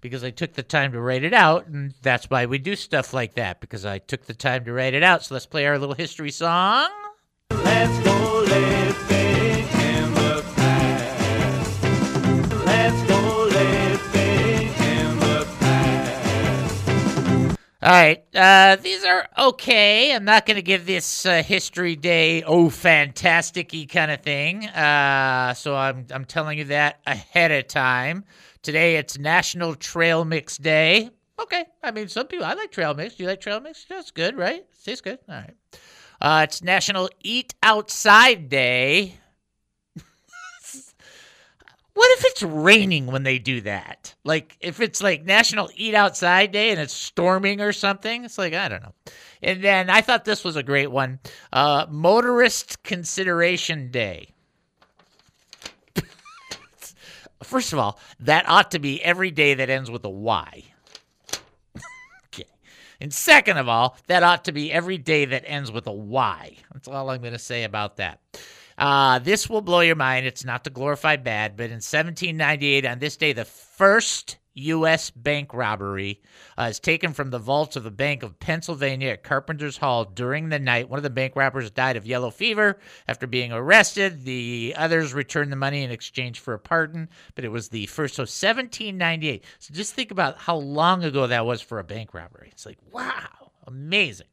[0.00, 3.12] because I took the time to write it out, and that's why we do stuff
[3.12, 5.24] like that because I took the time to write it out.
[5.24, 6.88] So let's play our little history song.
[7.50, 8.09] Let's
[17.82, 20.14] All right, uh, these are okay.
[20.14, 24.66] I'm not going to give this uh, history day oh fantastic-y kind of thing.
[24.66, 28.26] Uh, so I'm I'm telling you that ahead of time.
[28.60, 31.08] Today it's National Trail Mix Day.
[31.40, 33.14] Okay, I mean some people I like trail mix.
[33.14, 33.86] Do you like trail mix?
[33.88, 34.62] That's good, right?
[34.84, 35.18] Tastes good.
[35.26, 35.54] All right.
[36.20, 39.19] Uh, it's National Eat Outside Day.
[42.00, 44.14] What if it's raining when they do that?
[44.24, 48.24] Like if it's like National Eat Outside Day and it's storming or something?
[48.24, 48.94] It's like I don't know.
[49.42, 51.18] And then I thought this was a great one.
[51.52, 54.32] Uh, Motorist Consideration Day.
[57.42, 60.64] First of all, that ought to be every day that ends with a Y.
[62.28, 62.48] okay.
[62.98, 66.56] And second of all, that ought to be every day that ends with a Y.
[66.72, 68.20] That's all I'm going to say about that.
[68.80, 70.24] Uh, this will blow your mind.
[70.24, 75.10] It's not to glorify bad, but in 1798, on this day, the first U.S.
[75.10, 76.22] bank robbery
[76.58, 80.48] uh, is taken from the vaults of the Bank of Pennsylvania at Carpenter's Hall during
[80.48, 80.88] the night.
[80.88, 84.24] One of the bank robbers died of yellow fever after being arrested.
[84.24, 88.14] The others returned the money in exchange for a pardon, but it was the first.
[88.14, 89.44] So 1798.
[89.58, 92.48] So just think about how long ago that was for a bank robbery.
[92.50, 94.26] It's like, wow, amazing.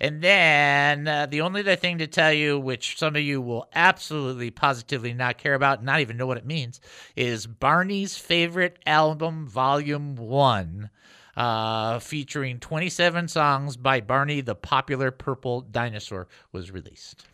[0.00, 3.68] And then uh, the only other thing to tell you, which some of you will
[3.74, 6.80] absolutely positively not care about, not even know what it means,
[7.16, 10.90] is Barney's favorite album, Volume 1.
[11.36, 17.26] uh, featuring 27 songs by Barney the Popular Purple Dinosaur, was released.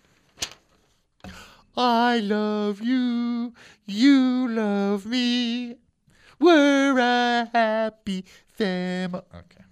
[1.76, 3.54] I love you,
[3.86, 5.76] you love me.
[6.38, 9.22] We're a happy family.
[9.34, 9.63] Okay.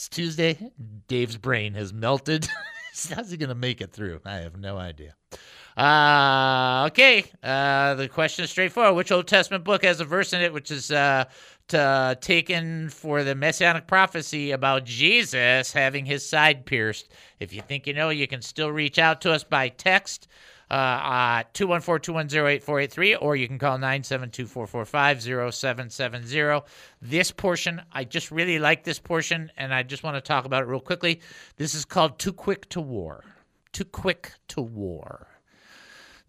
[0.00, 0.56] It's Tuesday.
[1.08, 2.48] Dave's brain has melted.
[3.14, 4.22] How's he going to make it through?
[4.24, 5.14] I have no idea.
[5.76, 7.26] Uh, okay.
[7.42, 8.96] Uh, the question is straightforward.
[8.96, 11.26] Which Old Testament book has a verse in it which is uh,
[11.68, 17.12] t- taken for the messianic prophecy about Jesus having his side pierced?
[17.38, 20.28] If you think you know, you can still reach out to us by text.
[20.70, 26.62] Uh, 214-210-8483 or you can call 972-445-0770
[27.02, 30.62] this portion i just really like this portion and i just want to talk about
[30.62, 31.20] it real quickly.
[31.56, 33.24] This is called too quick to war.
[33.72, 35.29] Too quick to war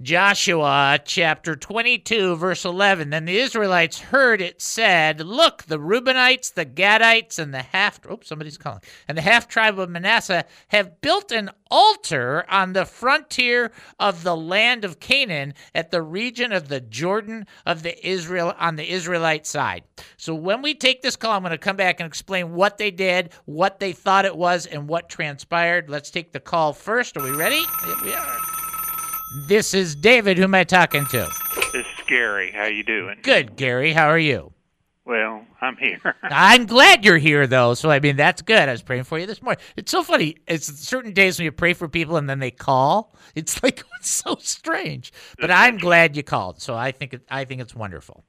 [0.02, 3.12] Joshua chapter 22, verse 11.
[3.12, 8.28] Then the Israelites heard it said, Look, the Reubenites, the Gadites, and the half, oops,
[8.28, 13.72] somebody's calling, and the half tribe of Manasseh have built an altar on the frontier
[14.00, 18.78] of the land of Canaan at the region of the Jordan of the Israel on
[18.78, 19.84] the Israelite side.
[20.18, 22.92] So when we take this call, I'm going to come back and explain what they
[22.92, 25.90] did, what they thought it was, and what transpired.
[25.90, 27.18] Let's take the call first.
[27.18, 27.64] Are we ready?
[28.04, 28.51] We are.
[29.34, 30.38] This is David.
[30.38, 31.28] Who am I talking to?
[31.74, 32.52] This is Gary.
[32.52, 33.20] How you doing?
[33.22, 33.94] Good, Gary.
[33.94, 34.54] How are you?
[35.06, 36.16] Well, I'm here.
[36.24, 37.74] I'm glad you're here, though.
[37.74, 38.68] So I mean, that's good.
[38.68, 39.62] I was praying for you this morning.
[39.78, 40.38] It's so funny.
[40.48, 43.16] It's certain days when you pray for people and then they call.
[43.36, 45.12] It's like it's so strange.
[45.40, 46.62] But I'm glad you called.
[46.62, 48.24] So I think it, I think it's wonderful.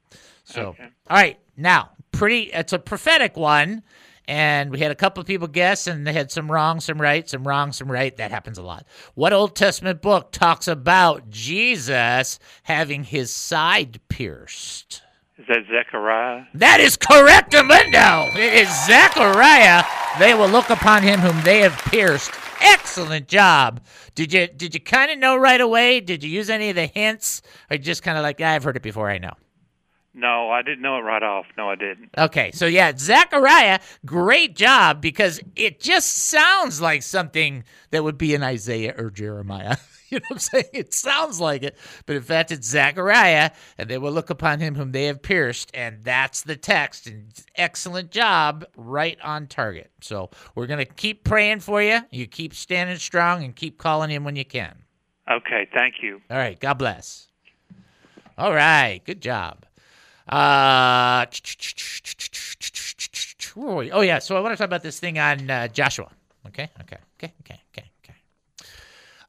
[0.45, 0.89] So Okay.
[1.11, 2.45] all right, now pretty.
[2.53, 3.83] It's a prophetic one.
[4.29, 7.29] And we had a couple of people guess, and they had some wrong, some right,
[7.29, 8.17] some wrong, some right.
[8.17, 8.87] That happens a lot.
[9.15, 15.03] What Old Testament book talks about Jesus having his side pierced?
[15.39, 16.45] Is that Zechariah?
[16.55, 18.33] That is correct, Amundo.
[18.37, 19.83] It is Zechariah.
[20.21, 22.31] They will look upon him whom they have pierced.
[22.61, 23.81] Excellent job.
[24.15, 26.01] Did you did you kind of know right away?
[26.01, 28.77] Did you use any of the hints, or just kind of like "Ah, I've heard
[28.77, 29.11] it before?
[29.11, 29.33] I know.
[30.15, 31.47] No, I didn't know it right off.
[31.57, 32.11] No, I didn't.
[32.17, 38.35] Okay, so yeah, Zechariah, great job because it just sounds like something that would be
[38.35, 39.77] in Isaiah or Jeremiah.
[40.11, 40.65] you know what I'm saying?
[40.75, 44.75] It sounds like it, but in fact, it's Zechariah, and they will look upon him
[44.75, 47.07] whom they have pierced, and that's the text.
[47.07, 49.91] And excellent job, right on target.
[50.03, 52.01] So we're gonna keep praying for you.
[52.11, 54.77] You keep standing strong and keep calling him when you can.
[55.31, 56.21] Okay, thank you.
[56.31, 57.29] All right, God bless.
[58.37, 59.65] All right, good job.
[60.29, 61.27] Uh?
[63.55, 66.09] Oh yeah, so I want to talk about this thing on uh, Joshua.
[66.47, 67.92] Okay, okay, okay, okay, okay.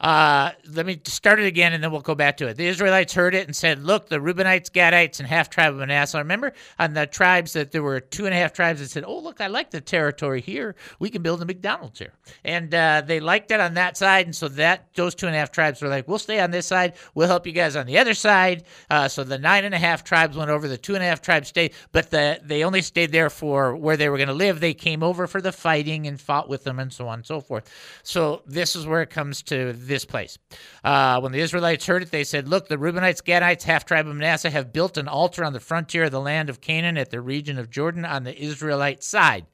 [0.03, 2.57] Uh, let me start it again, and then we'll go back to it.
[2.57, 6.17] The Israelites heard it and said, "Look, the Reubenites, Gadites, and half tribe of Manasseh.
[6.17, 9.17] Remember on the tribes that there were two and a half tribes that said, "Oh,
[9.17, 10.75] look, I like the territory here.
[10.99, 12.11] We can build a McDonald's here."
[12.43, 15.39] And uh, they liked it on that side, and so that those two and a
[15.39, 16.95] half tribes were like, "We'll stay on this side.
[17.15, 20.03] We'll help you guys on the other side." Uh, so the nine and a half
[20.03, 20.67] tribes went over.
[20.67, 23.95] The two and a half tribes stayed, but the they only stayed there for where
[23.95, 24.59] they were going to live.
[24.59, 27.39] They came over for the fighting and fought with them, and so on and so
[27.39, 27.71] forth.
[28.03, 30.37] So this is where it comes to this place.
[30.83, 34.15] Uh, when the Israelites heard it, they said, Look, the Reubenites, Gadites, half tribe of
[34.15, 37.21] Manasseh have built an altar on the frontier of the land of Canaan at the
[37.21, 39.45] region of Jordan on the Israelite side.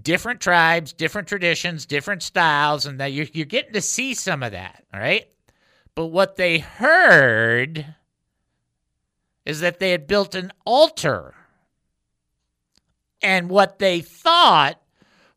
[0.00, 4.52] Different tribes, different traditions, different styles, and that you're, you're getting to see some of
[4.52, 5.26] that, all right?
[5.94, 7.94] But what they heard
[9.44, 11.34] is that they had built an altar.
[13.22, 14.80] And what they thought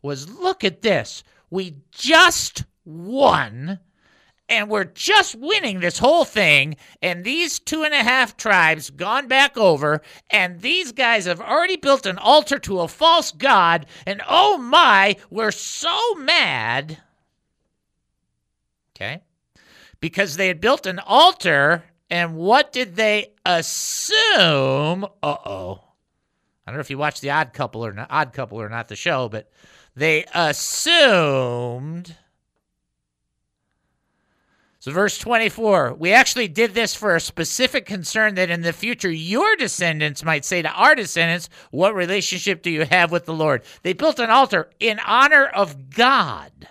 [0.02, 1.24] was look at this.
[1.50, 3.80] We just won
[4.50, 6.76] and we're just winning this whole thing.
[7.02, 11.78] And these two and a half tribes gone back over, and these guys have already
[11.78, 13.86] built an altar to a false god.
[14.06, 17.00] And oh my, we're so mad.
[18.96, 19.22] Okay?
[20.00, 25.06] Because they had built an altar, and what did they assume?
[25.24, 25.84] Uh oh.
[26.66, 28.88] I don't know if you watched the Odd Couple or not, Odd Couple or not
[28.88, 29.50] the show, but
[29.96, 32.16] they assumed.
[34.84, 39.10] So, verse 24, we actually did this for a specific concern that in the future
[39.10, 43.64] your descendants might say to our descendants, What relationship do you have with the Lord?
[43.84, 46.68] They built an altar in honor of God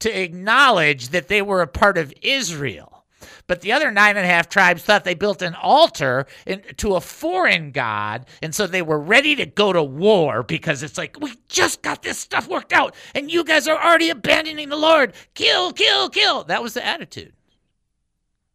[0.00, 3.01] to acknowledge that they were a part of Israel.
[3.46, 6.96] But the other nine and a half tribes thought they built an altar in, to
[6.96, 11.18] a foreign god, and so they were ready to go to war because it's like,
[11.20, 15.14] we just got this stuff worked out, and you guys are already abandoning the Lord.
[15.34, 16.44] Kill, kill, kill.
[16.44, 17.32] That was the attitude.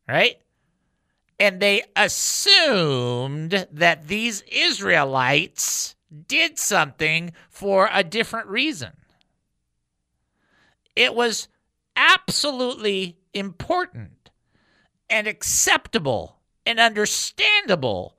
[0.08, 0.38] Right?
[1.40, 5.96] And they assumed that these Israelites
[6.28, 8.92] did something for a different reason.
[10.96, 11.48] It was
[11.96, 14.17] absolutely important
[15.10, 18.18] and acceptable and understandable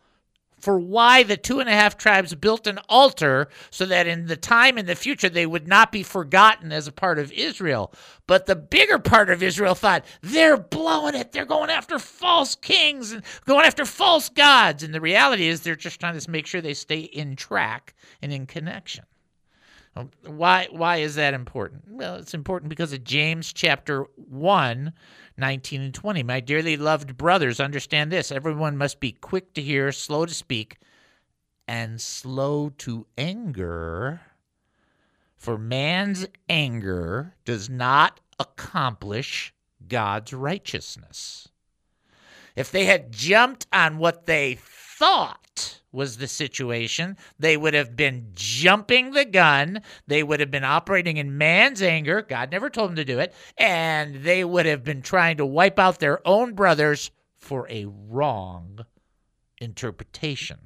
[0.58, 4.36] for why the two and a half tribes built an altar so that in the
[4.36, 7.92] time in the future they would not be forgotten as a part of Israel.
[8.26, 11.32] But the bigger part of Israel thought they're blowing it.
[11.32, 14.82] They're going after false kings and going after false gods.
[14.82, 18.32] And the reality is they're just trying to make sure they stay in track and
[18.32, 19.04] in connection.
[20.24, 21.82] Why why is that important?
[21.88, 24.92] Well, it's important because of James chapter 1,
[25.38, 26.22] 19 and 20.
[26.22, 28.32] My dearly loved brothers, understand this.
[28.32, 30.78] Everyone must be quick to hear, slow to speak,
[31.66, 34.20] and slow to anger.
[35.36, 39.54] For man's anger does not accomplish
[39.86, 41.48] God's righteousness.
[42.56, 44.56] If they had jumped on what they
[44.98, 49.80] thought was the situation, they would have been jumping the gun.
[50.06, 52.20] They would have been operating in man's anger.
[52.20, 53.32] God never told them to do it.
[53.56, 58.80] And they would have been trying to wipe out their own brothers for a wrong
[59.60, 60.58] interpretation.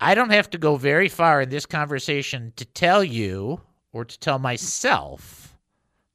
[0.00, 3.60] I don't have to go very far in this conversation to tell you
[3.92, 5.56] or to tell myself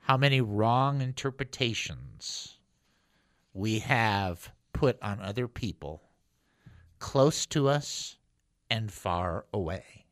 [0.02, 2.58] how many wrong interpretations
[3.54, 6.04] we have put on other people
[7.00, 8.18] close to us
[8.70, 10.06] and far away.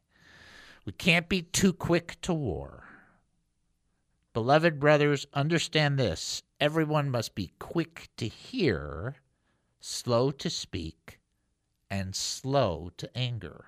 [0.86, 2.84] We can't be too quick to war.
[4.34, 6.44] Beloved brothers, understand this.
[6.60, 9.16] Everyone must be quick to hear,
[9.80, 11.20] slow to speak,
[11.90, 13.66] and slow to anger.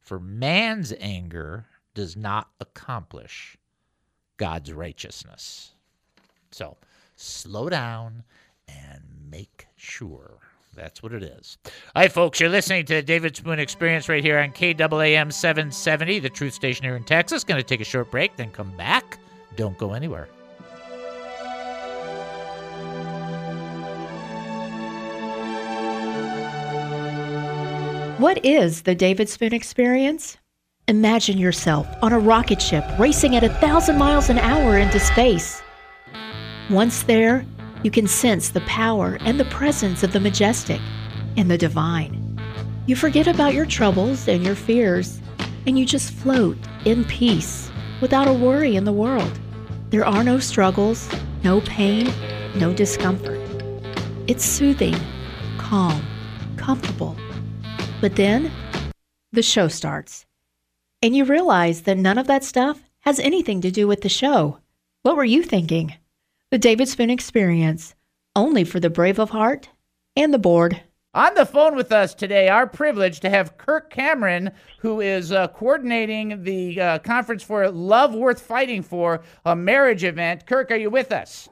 [0.00, 3.56] For man's anger does not accomplish
[4.36, 5.74] God's righteousness.
[6.50, 6.76] So
[7.16, 8.24] slow down
[8.68, 10.38] and make sure.
[10.76, 11.56] That's what it is.
[11.96, 16.28] Right, folks, you're listening to the David Spoon Experience right here on KAAM 770, the
[16.28, 17.44] truth station here in Texas.
[17.44, 19.18] Going to take a short break, then come back.
[19.56, 20.28] Don't go anywhere.
[28.18, 30.36] What is the David Spoon Experience?
[30.88, 35.62] Imagine yourself on a rocket ship racing at a thousand miles an hour into space.
[36.70, 37.44] Once there,
[37.86, 40.80] you can sense the power and the presence of the majestic
[41.36, 42.36] and the divine.
[42.86, 45.20] You forget about your troubles and your fears,
[45.68, 47.70] and you just float in peace
[48.00, 49.38] without a worry in the world.
[49.90, 51.08] There are no struggles,
[51.44, 52.12] no pain,
[52.56, 53.38] no discomfort.
[54.26, 54.96] It's soothing,
[55.56, 56.04] calm,
[56.56, 57.16] comfortable.
[58.00, 58.50] But then
[59.30, 60.26] the show starts,
[61.02, 64.58] and you realize that none of that stuff has anything to do with the show.
[65.02, 65.94] What were you thinking?
[66.52, 67.96] The David Spoon Experience,
[68.36, 69.68] only for the brave of heart
[70.14, 70.80] and the bored.
[71.12, 75.48] On the phone with us today, our privilege to have Kirk Cameron, who is uh,
[75.48, 80.46] coordinating the uh, conference for Love Worth Fighting For, a marriage event.
[80.46, 81.48] Kirk, are you with us?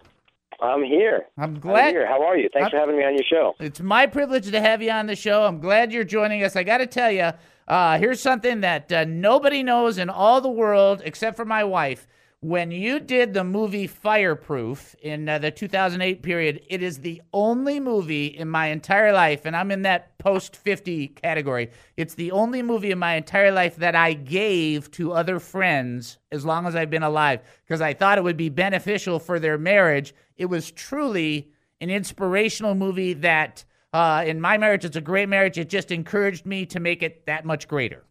[0.60, 1.26] I'm here.
[1.38, 1.88] I'm glad.
[1.88, 2.06] I'm here.
[2.06, 2.48] How are you?
[2.52, 3.54] Thanks I'm- for having me on your show.
[3.58, 5.44] It's my privilege to have you on the show.
[5.44, 6.54] I'm glad you're joining us.
[6.54, 7.32] I got to tell you,
[7.66, 12.06] uh, here's something that uh, nobody knows in all the world except for my wife.
[12.44, 17.80] When you did the movie Fireproof in uh, the 2008 period, it is the only
[17.80, 21.70] movie in my entire life, and I'm in that post 50 category.
[21.96, 26.44] It's the only movie in my entire life that I gave to other friends as
[26.44, 30.14] long as I've been alive because I thought it would be beneficial for their marriage.
[30.36, 33.64] It was truly an inspirational movie that,
[33.94, 35.56] uh, in my marriage, it's a great marriage.
[35.56, 38.04] It just encouraged me to make it that much greater.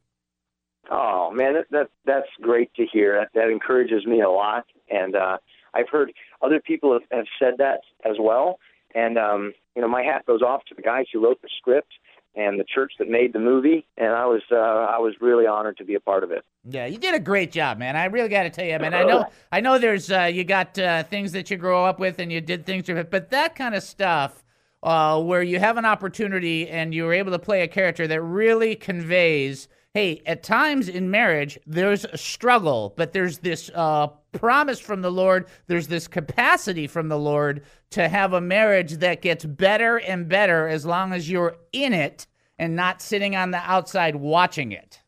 [0.89, 3.19] Oh man, that, that that's great to hear.
[3.19, 5.37] That, that encourages me a lot, and uh,
[5.73, 6.11] I've heard
[6.41, 8.59] other people have, have said that as well.
[8.95, 11.93] And um, you know, my hat goes off to the guys who wrote the script
[12.35, 13.85] and the church that made the movie.
[13.97, 16.43] And I was uh, I was really honored to be a part of it.
[16.63, 17.95] Yeah, you did a great job, man.
[17.95, 18.93] I really got to tell you, man.
[18.93, 19.77] I know, I know.
[19.77, 22.89] There's uh, you got uh, things that you grow up with, and you did things
[23.09, 24.43] but that kind of stuff,
[24.81, 28.21] uh, where you have an opportunity and you were able to play a character that
[28.21, 29.67] really conveys.
[29.93, 35.11] Hey, at times in marriage, there's a struggle, but there's this uh, promise from the
[35.11, 35.45] Lord.
[35.67, 40.67] There's this capacity from the Lord to have a marriage that gets better and better
[40.67, 42.25] as long as you're in it
[42.57, 44.99] and not sitting on the outside watching it.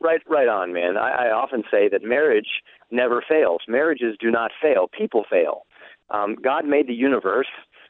[0.00, 0.96] Right, right on, man.
[0.96, 3.60] I, I often say that marriage never fails.
[3.68, 4.88] Marriages do not fail.
[4.88, 5.66] People fail.
[6.10, 7.46] Um, God made the universe.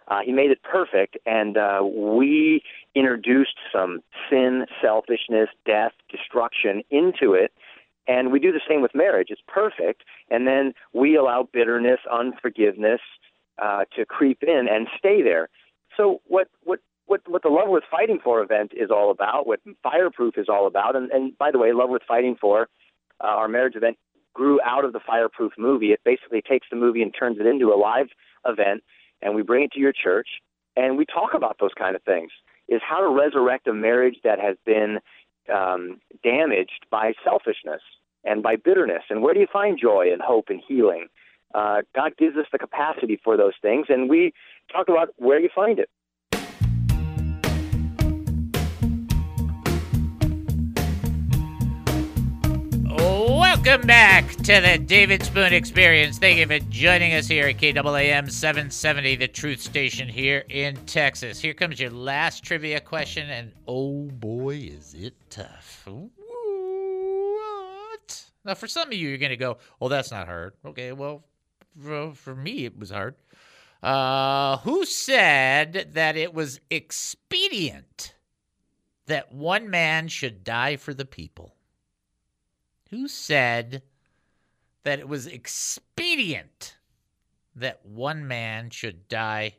[0.08, 2.62] Uh, he made it perfect, and uh, we
[2.94, 7.52] introduced some sin, selfishness, death, destruction into it.
[8.06, 9.28] And we do the same with marriage.
[9.30, 13.00] It's perfect, and then we allow bitterness, unforgiveness
[13.62, 15.48] uh, to creep in and stay there.
[15.96, 19.60] so what what what what the Love Worth Fighting For event is all about, what
[19.82, 22.68] Fireproof is all about, and and by the way, Love Worth Fighting For,
[23.22, 23.98] uh, our marriage event
[24.34, 25.92] grew out of the Fireproof movie.
[25.92, 28.08] It basically takes the movie and turns it into a live
[28.46, 28.84] event,
[29.20, 30.28] and we bring it to your church,
[30.76, 32.30] and we talk about those kind of things.
[32.68, 34.98] Is how to resurrect a marriage that has been
[35.54, 37.80] um, damaged by selfishness
[38.24, 41.08] and by bitterness, and where do you find joy and hope and healing?
[41.54, 44.32] Uh, God gives us the capacity for those things, and we
[44.70, 45.88] talk about where you find it.
[53.58, 56.16] Welcome back to the David Spoon Experience.
[56.16, 61.40] Thank you for joining us here at KAAM 770, the truth station here in Texas.
[61.40, 65.82] Here comes your last trivia question, and oh boy, is it tough.
[65.88, 66.06] What?
[68.44, 70.54] Now, for some of you, you're going to go, oh, that's not hard.
[70.64, 71.24] Okay, well,
[72.14, 73.16] for me, it was hard.
[73.82, 78.14] Uh, who said that it was expedient
[79.06, 81.56] that one man should die for the people?
[82.90, 83.82] Who said
[84.84, 86.76] that it was expedient
[87.54, 89.56] that one man should die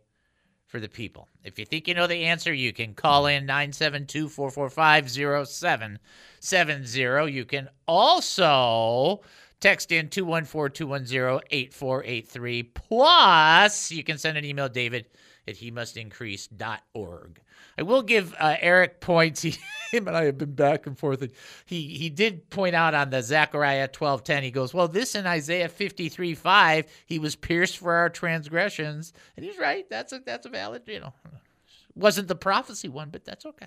[0.66, 1.28] for the people?
[1.44, 7.32] If you think you know the answer, you can call in 972 445 0770.
[7.32, 9.22] You can also
[9.60, 12.64] text in 214 210 8483.
[12.64, 15.06] Plus, you can send an email, David
[15.48, 17.42] at he must increase.org.
[17.80, 19.46] I will give uh, Eric points.
[19.92, 21.24] He, him and I have been back and forth.
[21.24, 21.32] And
[21.66, 24.44] he he did point out on the Zechariah 12:10.
[24.44, 29.58] He goes, "Well, this in Isaiah 53:5, he was pierced for our transgressions." And he's
[29.58, 29.90] right.
[29.90, 31.14] That's a that's a valid, you know.
[31.96, 33.66] Wasn't the prophecy one, but that's okay.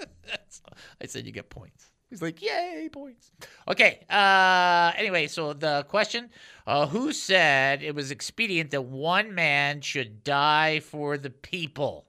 [1.00, 1.90] I said you get points.
[2.10, 3.30] He's like, yay, points.
[3.68, 4.00] Okay.
[4.08, 6.30] Uh, anyway, so the question
[6.66, 12.07] uh, Who said it was expedient that one man should die for the people?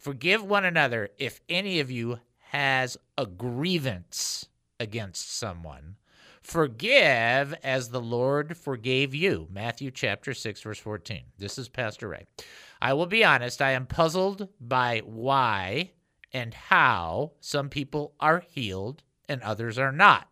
[0.00, 2.20] forgive one another if any of you
[2.52, 4.48] has a grievance
[4.80, 5.96] against someone.
[6.40, 9.46] Forgive as the Lord forgave you.
[9.50, 11.24] Matthew chapter 6 verse 14.
[11.36, 12.24] This is Pastor Ray.
[12.80, 15.90] I will be honest, I am puzzled by why
[16.32, 20.28] and how some people are healed and others are not.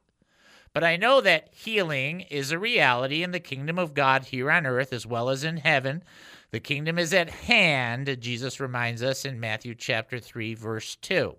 [0.73, 4.67] But I know that healing is a reality in the kingdom of God here on
[4.67, 6.05] earth as well as in heaven.
[6.51, 11.35] The kingdom is at hand, Jesus reminds us in Matthew chapter 3 verse 2.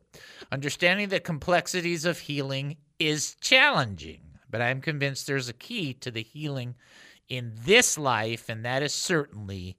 [0.52, 6.24] Understanding the complexities of healing is challenging, but I'm convinced there's a key to the
[6.24, 6.76] healing
[7.30, 9.78] in this life and that is certainly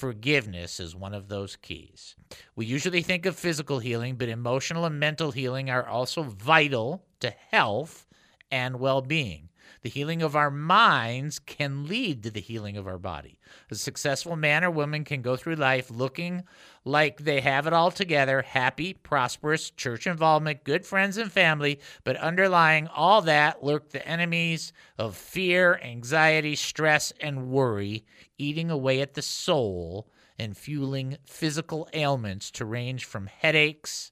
[0.00, 2.16] forgiveness is one of those keys.
[2.56, 7.30] We usually think of physical healing, but emotional and mental healing are also vital to
[7.50, 8.06] health
[8.50, 9.50] and well being.
[9.82, 13.38] The healing of our minds can lead to the healing of our body.
[13.70, 16.44] A successful man or woman can go through life looking
[16.84, 18.42] like they have it all together.
[18.42, 24.72] Happy, prosperous, church involvement, good friends and family, but underlying all that lurk the enemies
[24.98, 28.04] of fear, anxiety, stress, and worry,
[28.38, 30.08] eating away at the soul
[30.38, 34.10] and fueling physical ailments to range from headaches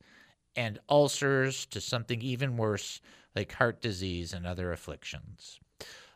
[0.54, 3.00] and ulcers to something even worse
[3.34, 5.58] like heart disease and other afflictions.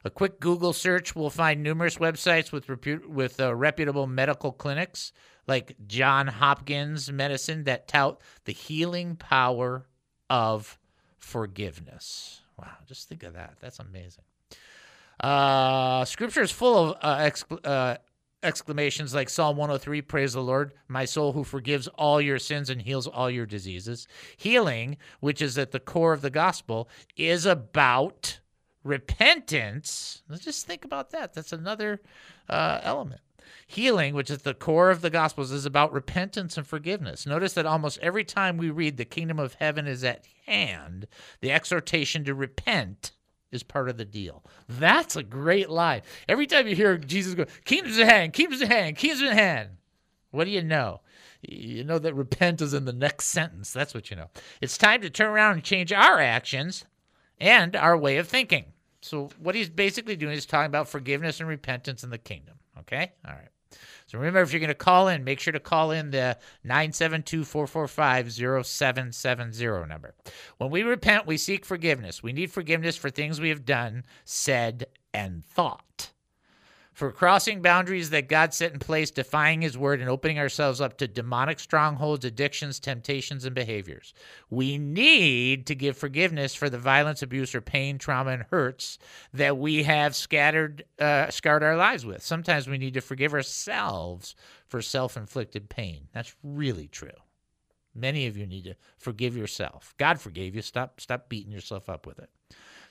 [0.05, 5.13] A quick Google search will find numerous websites with repu- with uh, reputable medical clinics
[5.47, 9.87] like John Hopkins Medicine that tout the healing power
[10.31, 10.79] of
[11.19, 12.41] forgiveness.
[12.59, 13.57] Wow, just think of that.
[13.61, 14.25] That's amazing.
[15.21, 17.97] Uh, scripture is full of uh, excl- uh,
[18.43, 22.83] exclamations like Psalm 103 Praise the Lord, my soul who forgives all your sins and
[22.83, 24.09] heals all your diseases.
[24.37, 28.41] Healing, which is at the core of the gospel, is about
[28.85, 30.23] repentance.
[30.29, 31.35] Let's just think about that.
[31.35, 32.01] That's another
[32.49, 33.21] uh, element.
[33.67, 37.27] Healing, which is the core of the Gospels, is about repentance and forgiveness.
[37.27, 41.07] Notice that almost every time we read the kingdom of heaven is at hand,
[41.41, 43.13] the exhortation to repent
[43.51, 44.43] is part of the deal.
[44.69, 46.03] That's a great line.
[46.29, 49.71] Every time you hear Jesus go, kingdom's at hand, kingdom's at hand, kingdom's at hand,
[50.31, 51.01] what do you know?
[51.43, 53.73] You know that repent is in the next sentence.
[53.73, 54.31] That's what you know.
[54.61, 56.85] It's time to turn around and change our actions
[57.41, 58.67] and our way of thinking.
[59.01, 62.55] So, what he's basically doing is talking about forgiveness and repentance in the kingdom.
[62.83, 63.13] Okay?
[63.27, 63.49] All right.
[64.07, 67.45] So, remember, if you're going to call in, make sure to call in the 972
[67.45, 68.33] 445
[68.67, 70.15] 0770 number.
[70.59, 72.23] When we repent, we seek forgiveness.
[72.23, 76.12] We need forgiveness for things we have done, said, and thought.
[76.93, 80.99] For crossing boundaries that God set in place, defying His word, and opening ourselves up
[80.99, 84.13] to demonic strongholds, addictions, temptations, and behaviors.
[84.51, 88.99] We need to give forgiveness for the violence, abuse, or pain, trauma, and hurts
[89.33, 92.23] that we have scattered, uh, scarred our lives with.
[92.23, 94.35] Sometimes we need to forgive ourselves
[94.67, 96.09] for self inflicted pain.
[96.13, 97.11] That's really true.
[97.95, 99.95] Many of you need to forgive yourself.
[99.99, 100.63] God forgave you.
[100.63, 102.31] Stop, stop beating yourself up with it.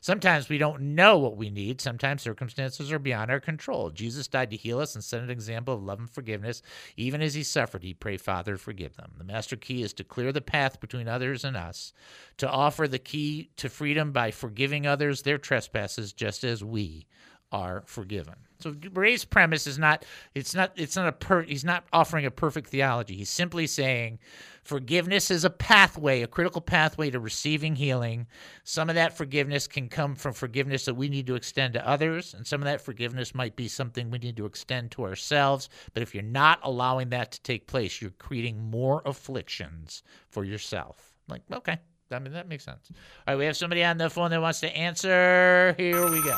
[0.04, 1.80] Sometimes we don't know what we need.
[1.80, 3.92] Sometimes circumstances are beyond our control.
[3.92, 6.64] Jesus died to heal us and set an example of love and forgiveness.
[6.98, 9.12] Even as he suffered, he prayed, Father, forgive them.
[9.20, 11.94] The master key is to clear the path between others and us,
[12.38, 17.06] to offer the key to freedom by forgiving others their trespasses, just as we
[17.52, 18.36] are forgiven.
[18.62, 22.32] So Ray's premise is not it's not it's not a per, he's not offering a
[22.32, 23.16] perfect theology.
[23.16, 24.20] He's simply saying
[24.64, 28.28] forgiveness is a pathway, a critical pathway to receiving healing.
[28.64, 32.34] Some of that forgiveness can come from forgiveness that we need to extend to others,
[32.34, 35.70] and some of that forgiveness might be something we need to extend to ourselves.
[35.94, 41.14] But if you're not allowing that to take place, you're creating more afflictions for yourself.
[41.28, 41.80] Like, okay,
[42.12, 42.92] I mean that makes sense.
[42.92, 45.74] All right, we have somebody on the phone that wants to answer.
[45.78, 46.38] Here we go.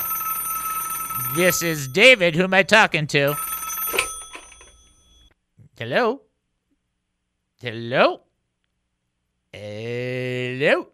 [1.36, 2.36] This is David.
[2.36, 3.34] Who am I talking to?
[5.78, 6.22] Hello?
[7.60, 8.20] Hello?
[9.52, 10.88] Hello?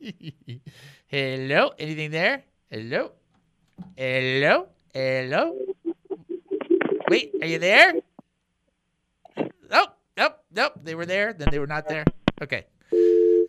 [1.06, 1.72] Hello?
[1.78, 2.44] Anything there?
[2.70, 3.12] Hello?
[3.96, 4.68] Hello?
[4.94, 5.58] Hello?
[7.08, 7.94] Wait, are you there?
[9.70, 10.72] Nope, nope, nope.
[10.82, 12.04] They were there, then they were not there.
[12.42, 12.66] Okay.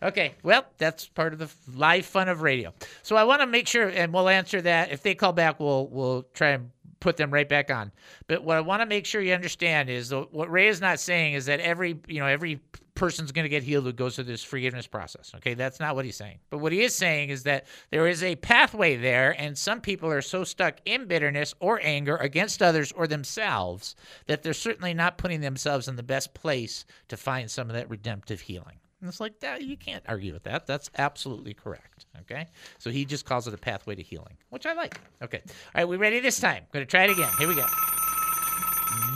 [0.02, 2.74] Okay, well, that's part of the live fun of radio.
[3.02, 4.90] So I want to make sure, and we'll answer that.
[4.90, 7.92] If they call back, we'll we'll try and put them right back on.
[8.28, 11.34] But what I want to make sure you understand is what Ray is not saying
[11.34, 12.60] is that every you know every
[12.94, 15.32] person's going to get healed who goes through this forgiveness process.
[15.36, 16.38] Okay, that's not what he's saying.
[16.50, 20.10] But what he is saying is that there is a pathway there, and some people
[20.10, 23.96] are so stuck in bitterness or anger against others or themselves
[24.26, 27.88] that they're certainly not putting themselves in the best place to find some of that
[27.88, 28.78] redemptive healing.
[29.02, 30.64] And it's like that you can't argue with that.
[30.64, 32.06] That's absolutely correct.
[32.20, 32.46] Okay.
[32.78, 35.00] So he just calls it a pathway to healing, which I like.
[35.20, 35.42] Okay.
[35.44, 36.62] All right, we ready this time?
[36.72, 37.28] Gonna try it again.
[37.36, 37.66] Here we go.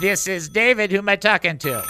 [0.00, 0.90] This is David.
[0.90, 1.84] Who am I talking to?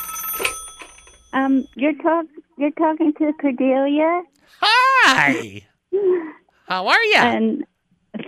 [1.33, 2.27] Um, you're talk
[2.59, 4.23] you're talking to Cordelia.
[4.61, 5.63] Hi.
[6.69, 7.17] How are you?
[7.17, 7.65] And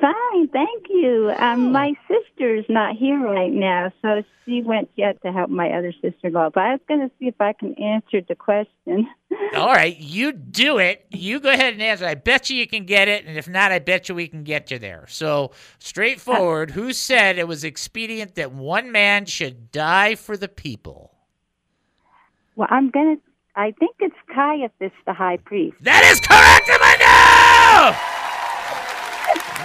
[0.00, 1.32] fine, thank you.
[1.36, 5.92] Um, my sister's not here right now, so she went yet to help my other
[5.92, 6.50] sister go.
[6.52, 9.08] But I was going to see if I can answer the question.
[9.54, 11.06] All right, you do it.
[11.10, 12.06] You go ahead and answer.
[12.06, 14.42] I bet you you can get it, and if not, I bet you we can
[14.42, 15.06] get you there.
[15.08, 21.14] So, straightforward, who said it was expedient that one man should die for the people?
[22.56, 23.16] Well, I'm gonna.
[23.54, 25.76] I think it's Caiaphas, the high priest.
[25.82, 28.27] That is correct, Amanda!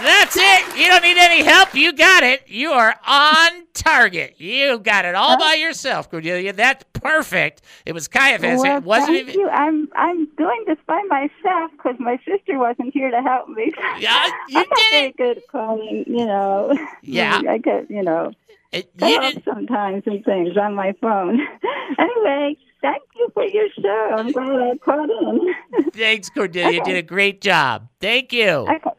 [0.01, 0.77] That's it.
[0.77, 1.75] You don't need any help.
[1.75, 2.43] You got it.
[2.47, 4.35] You are on target.
[4.39, 6.53] You got it all by yourself, Cordelia.
[6.53, 7.61] That's perfect.
[7.85, 8.61] It was Caiaphas.
[8.61, 9.39] Well, it wasn't thank even.
[9.39, 9.49] you.
[9.49, 13.71] I'm I'm doing this by myself because my sister wasn't here to help me.
[13.99, 16.05] Yeah, you I'm not very good at calling.
[16.07, 16.77] You know.
[17.01, 17.41] Yeah.
[17.47, 18.33] I get you know.
[18.71, 21.39] It, cut off sometimes and things on my phone.
[21.99, 24.09] anyway, thank you for your show.
[24.17, 25.91] I'm glad I caught in.
[25.91, 26.79] Thanks, Cordelia.
[26.79, 27.87] You did a great job.
[27.99, 28.47] Thank you.
[28.47, 28.89] Okay.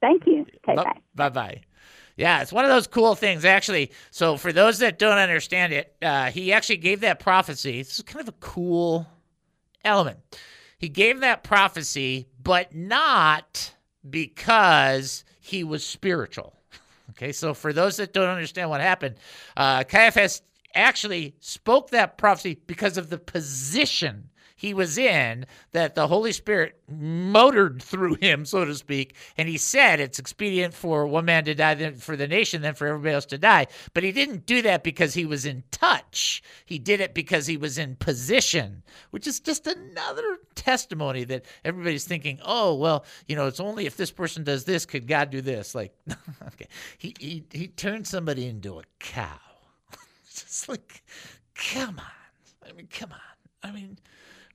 [0.00, 0.46] Thank you.
[0.68, 0.92] Okay, bye.
[1.14, 1.60] Bye bye.
[2.16, 3.92] Yeah, it's one of those cool things, actually.
[4.10, 7.78] So, for those that don't understand it, uh, he actually gave that prophecy.
[7.78, 9.06] This is kind of a cool
[9.84, 10.18] element.
[10.78, 13.74] He gave that prophecy, but not
[14.08, 16.54] because he was spiritual.
[17.12, 19.16] Okay, so for those that don't understand what happened,
[19.56, 20.42] uh, Caiaphas
[20.74, 24.27] actually spoke that prophecy because of the position
[24.58, 29.14] he was in that the Holy Spirit motored through him, so to speak.
[29.36, 32.74] And he said it's expedient for one man to die then for the nation, then
[32.74, 33.68] for everybody else to die.
[33.94, 36.42] But he didn't do that because he was in touch.
[36.66, 38.82] He did it because he was in position,
[39.12, 43.96] which is just another testimony that everybody's thinking, oh, well, you know, it's only if
[43.96, 45.72] this person does this could God do this.
[45.72, 45.94] Like,
[46.48, 46.66] okay,
[46.98, 49.38] he he he turned somebody into a cow.
[50.24, 51.04] It's just like,
[51.54, 52.68] come on.
[52.68, 53.18] I mean, come on.
[53.62, 53.98] I mean,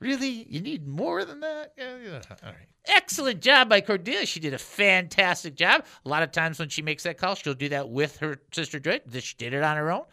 [0.04, 0.46] really?
[0.50, 1.74] You need more than that?
[1.78, 2.22] Yeah, yeah.
[2.30, 2.68] All right.
[2.86, 4.26] Excellent job by Cordelia.
[4.26, 5.86] She did a fantastic job.
[6.06, 8.80] A lot of times when she makes that call, she'll do that with her sister
[8.80, 9.00] Joy.
[9.20, 10.04] She did it on her own.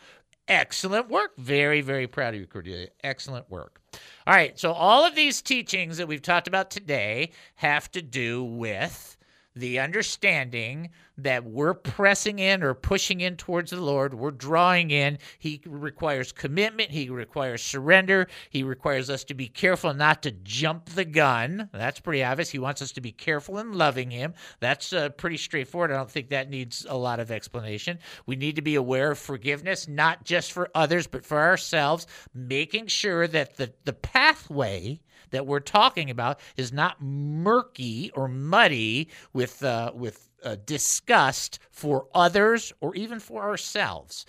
[0.47, 1.33] Excellent work.
[1.37, 2.89] Very, very proud of you, Cordelia.
[3.05, 3.81] Excellent work.
[4.27, 4.59] All right.
[4.59, 9.17] So, all of these teachings that we've talked about today have to do with
[9.55, 15.19] the understanding that we're pressing in or pushing in towards the Lord, we're drawing in.
[15.39, 20.87] He requires commitment, He requires surrender, He requires us to be careful not to jump
[20.87, 21.69] the gun.
[21.73, 22.51] That's pretty obvious.
[22.51, 24.35] He wants us to be careful in loving Him.
[24.61, 25.91] That's uh, pretty straightforward.
[25.91, 27.99] I don't think that needs a lot of explanation.
[28.27, 32.87] We need to be aware of forgiveness, not just for others, but for ourselves, making
[32.87, 35.01] sure that the, the pathway
[35.31, 42.07] that we're talking about is not murky or muddy with uh, with uh, disgust for
[42.15, 44.27] others or even for ourselves.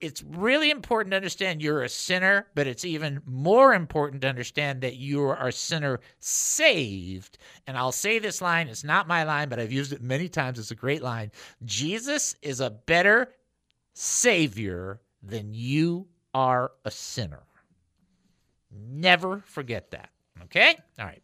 [0.00, 4.80] It's really important to understand you're a sinner, but it's even more important to understand
[4.80, 7.38] that you are a sinner saved.
[7.68, 10.58] And I'll say this line, it's not my line, but I've used it many times.
[10.58, 11.30] It's a great line.
[11.64, 13.32] Jesus is a better
[13.94, 17.44] savior than you are a sinner.
[18.72, 20.10] Never forget that.
[20.44, 20.76] Okay?
[20.98, 21.22] All right.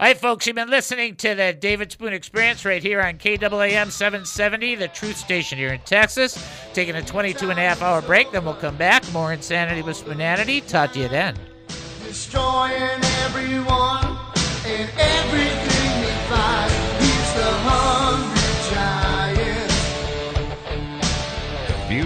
[0.00, 3.90] All right, folks, you've been listening to the David Spoon Experience right here on KAAM
[3.90, 6.42] 770, the truth station here in Texas.
[6.72, 9.04] Taking a 22 and a half hour break, then we'll come back.
[9.12, 10.60] More insanity with spoonanity.
[10.62, 11.36] Talk to you then.
[12.04, 14.16] destroying everyone
[14.66, 15.78] and everything.
[17.00, 17.50] He's the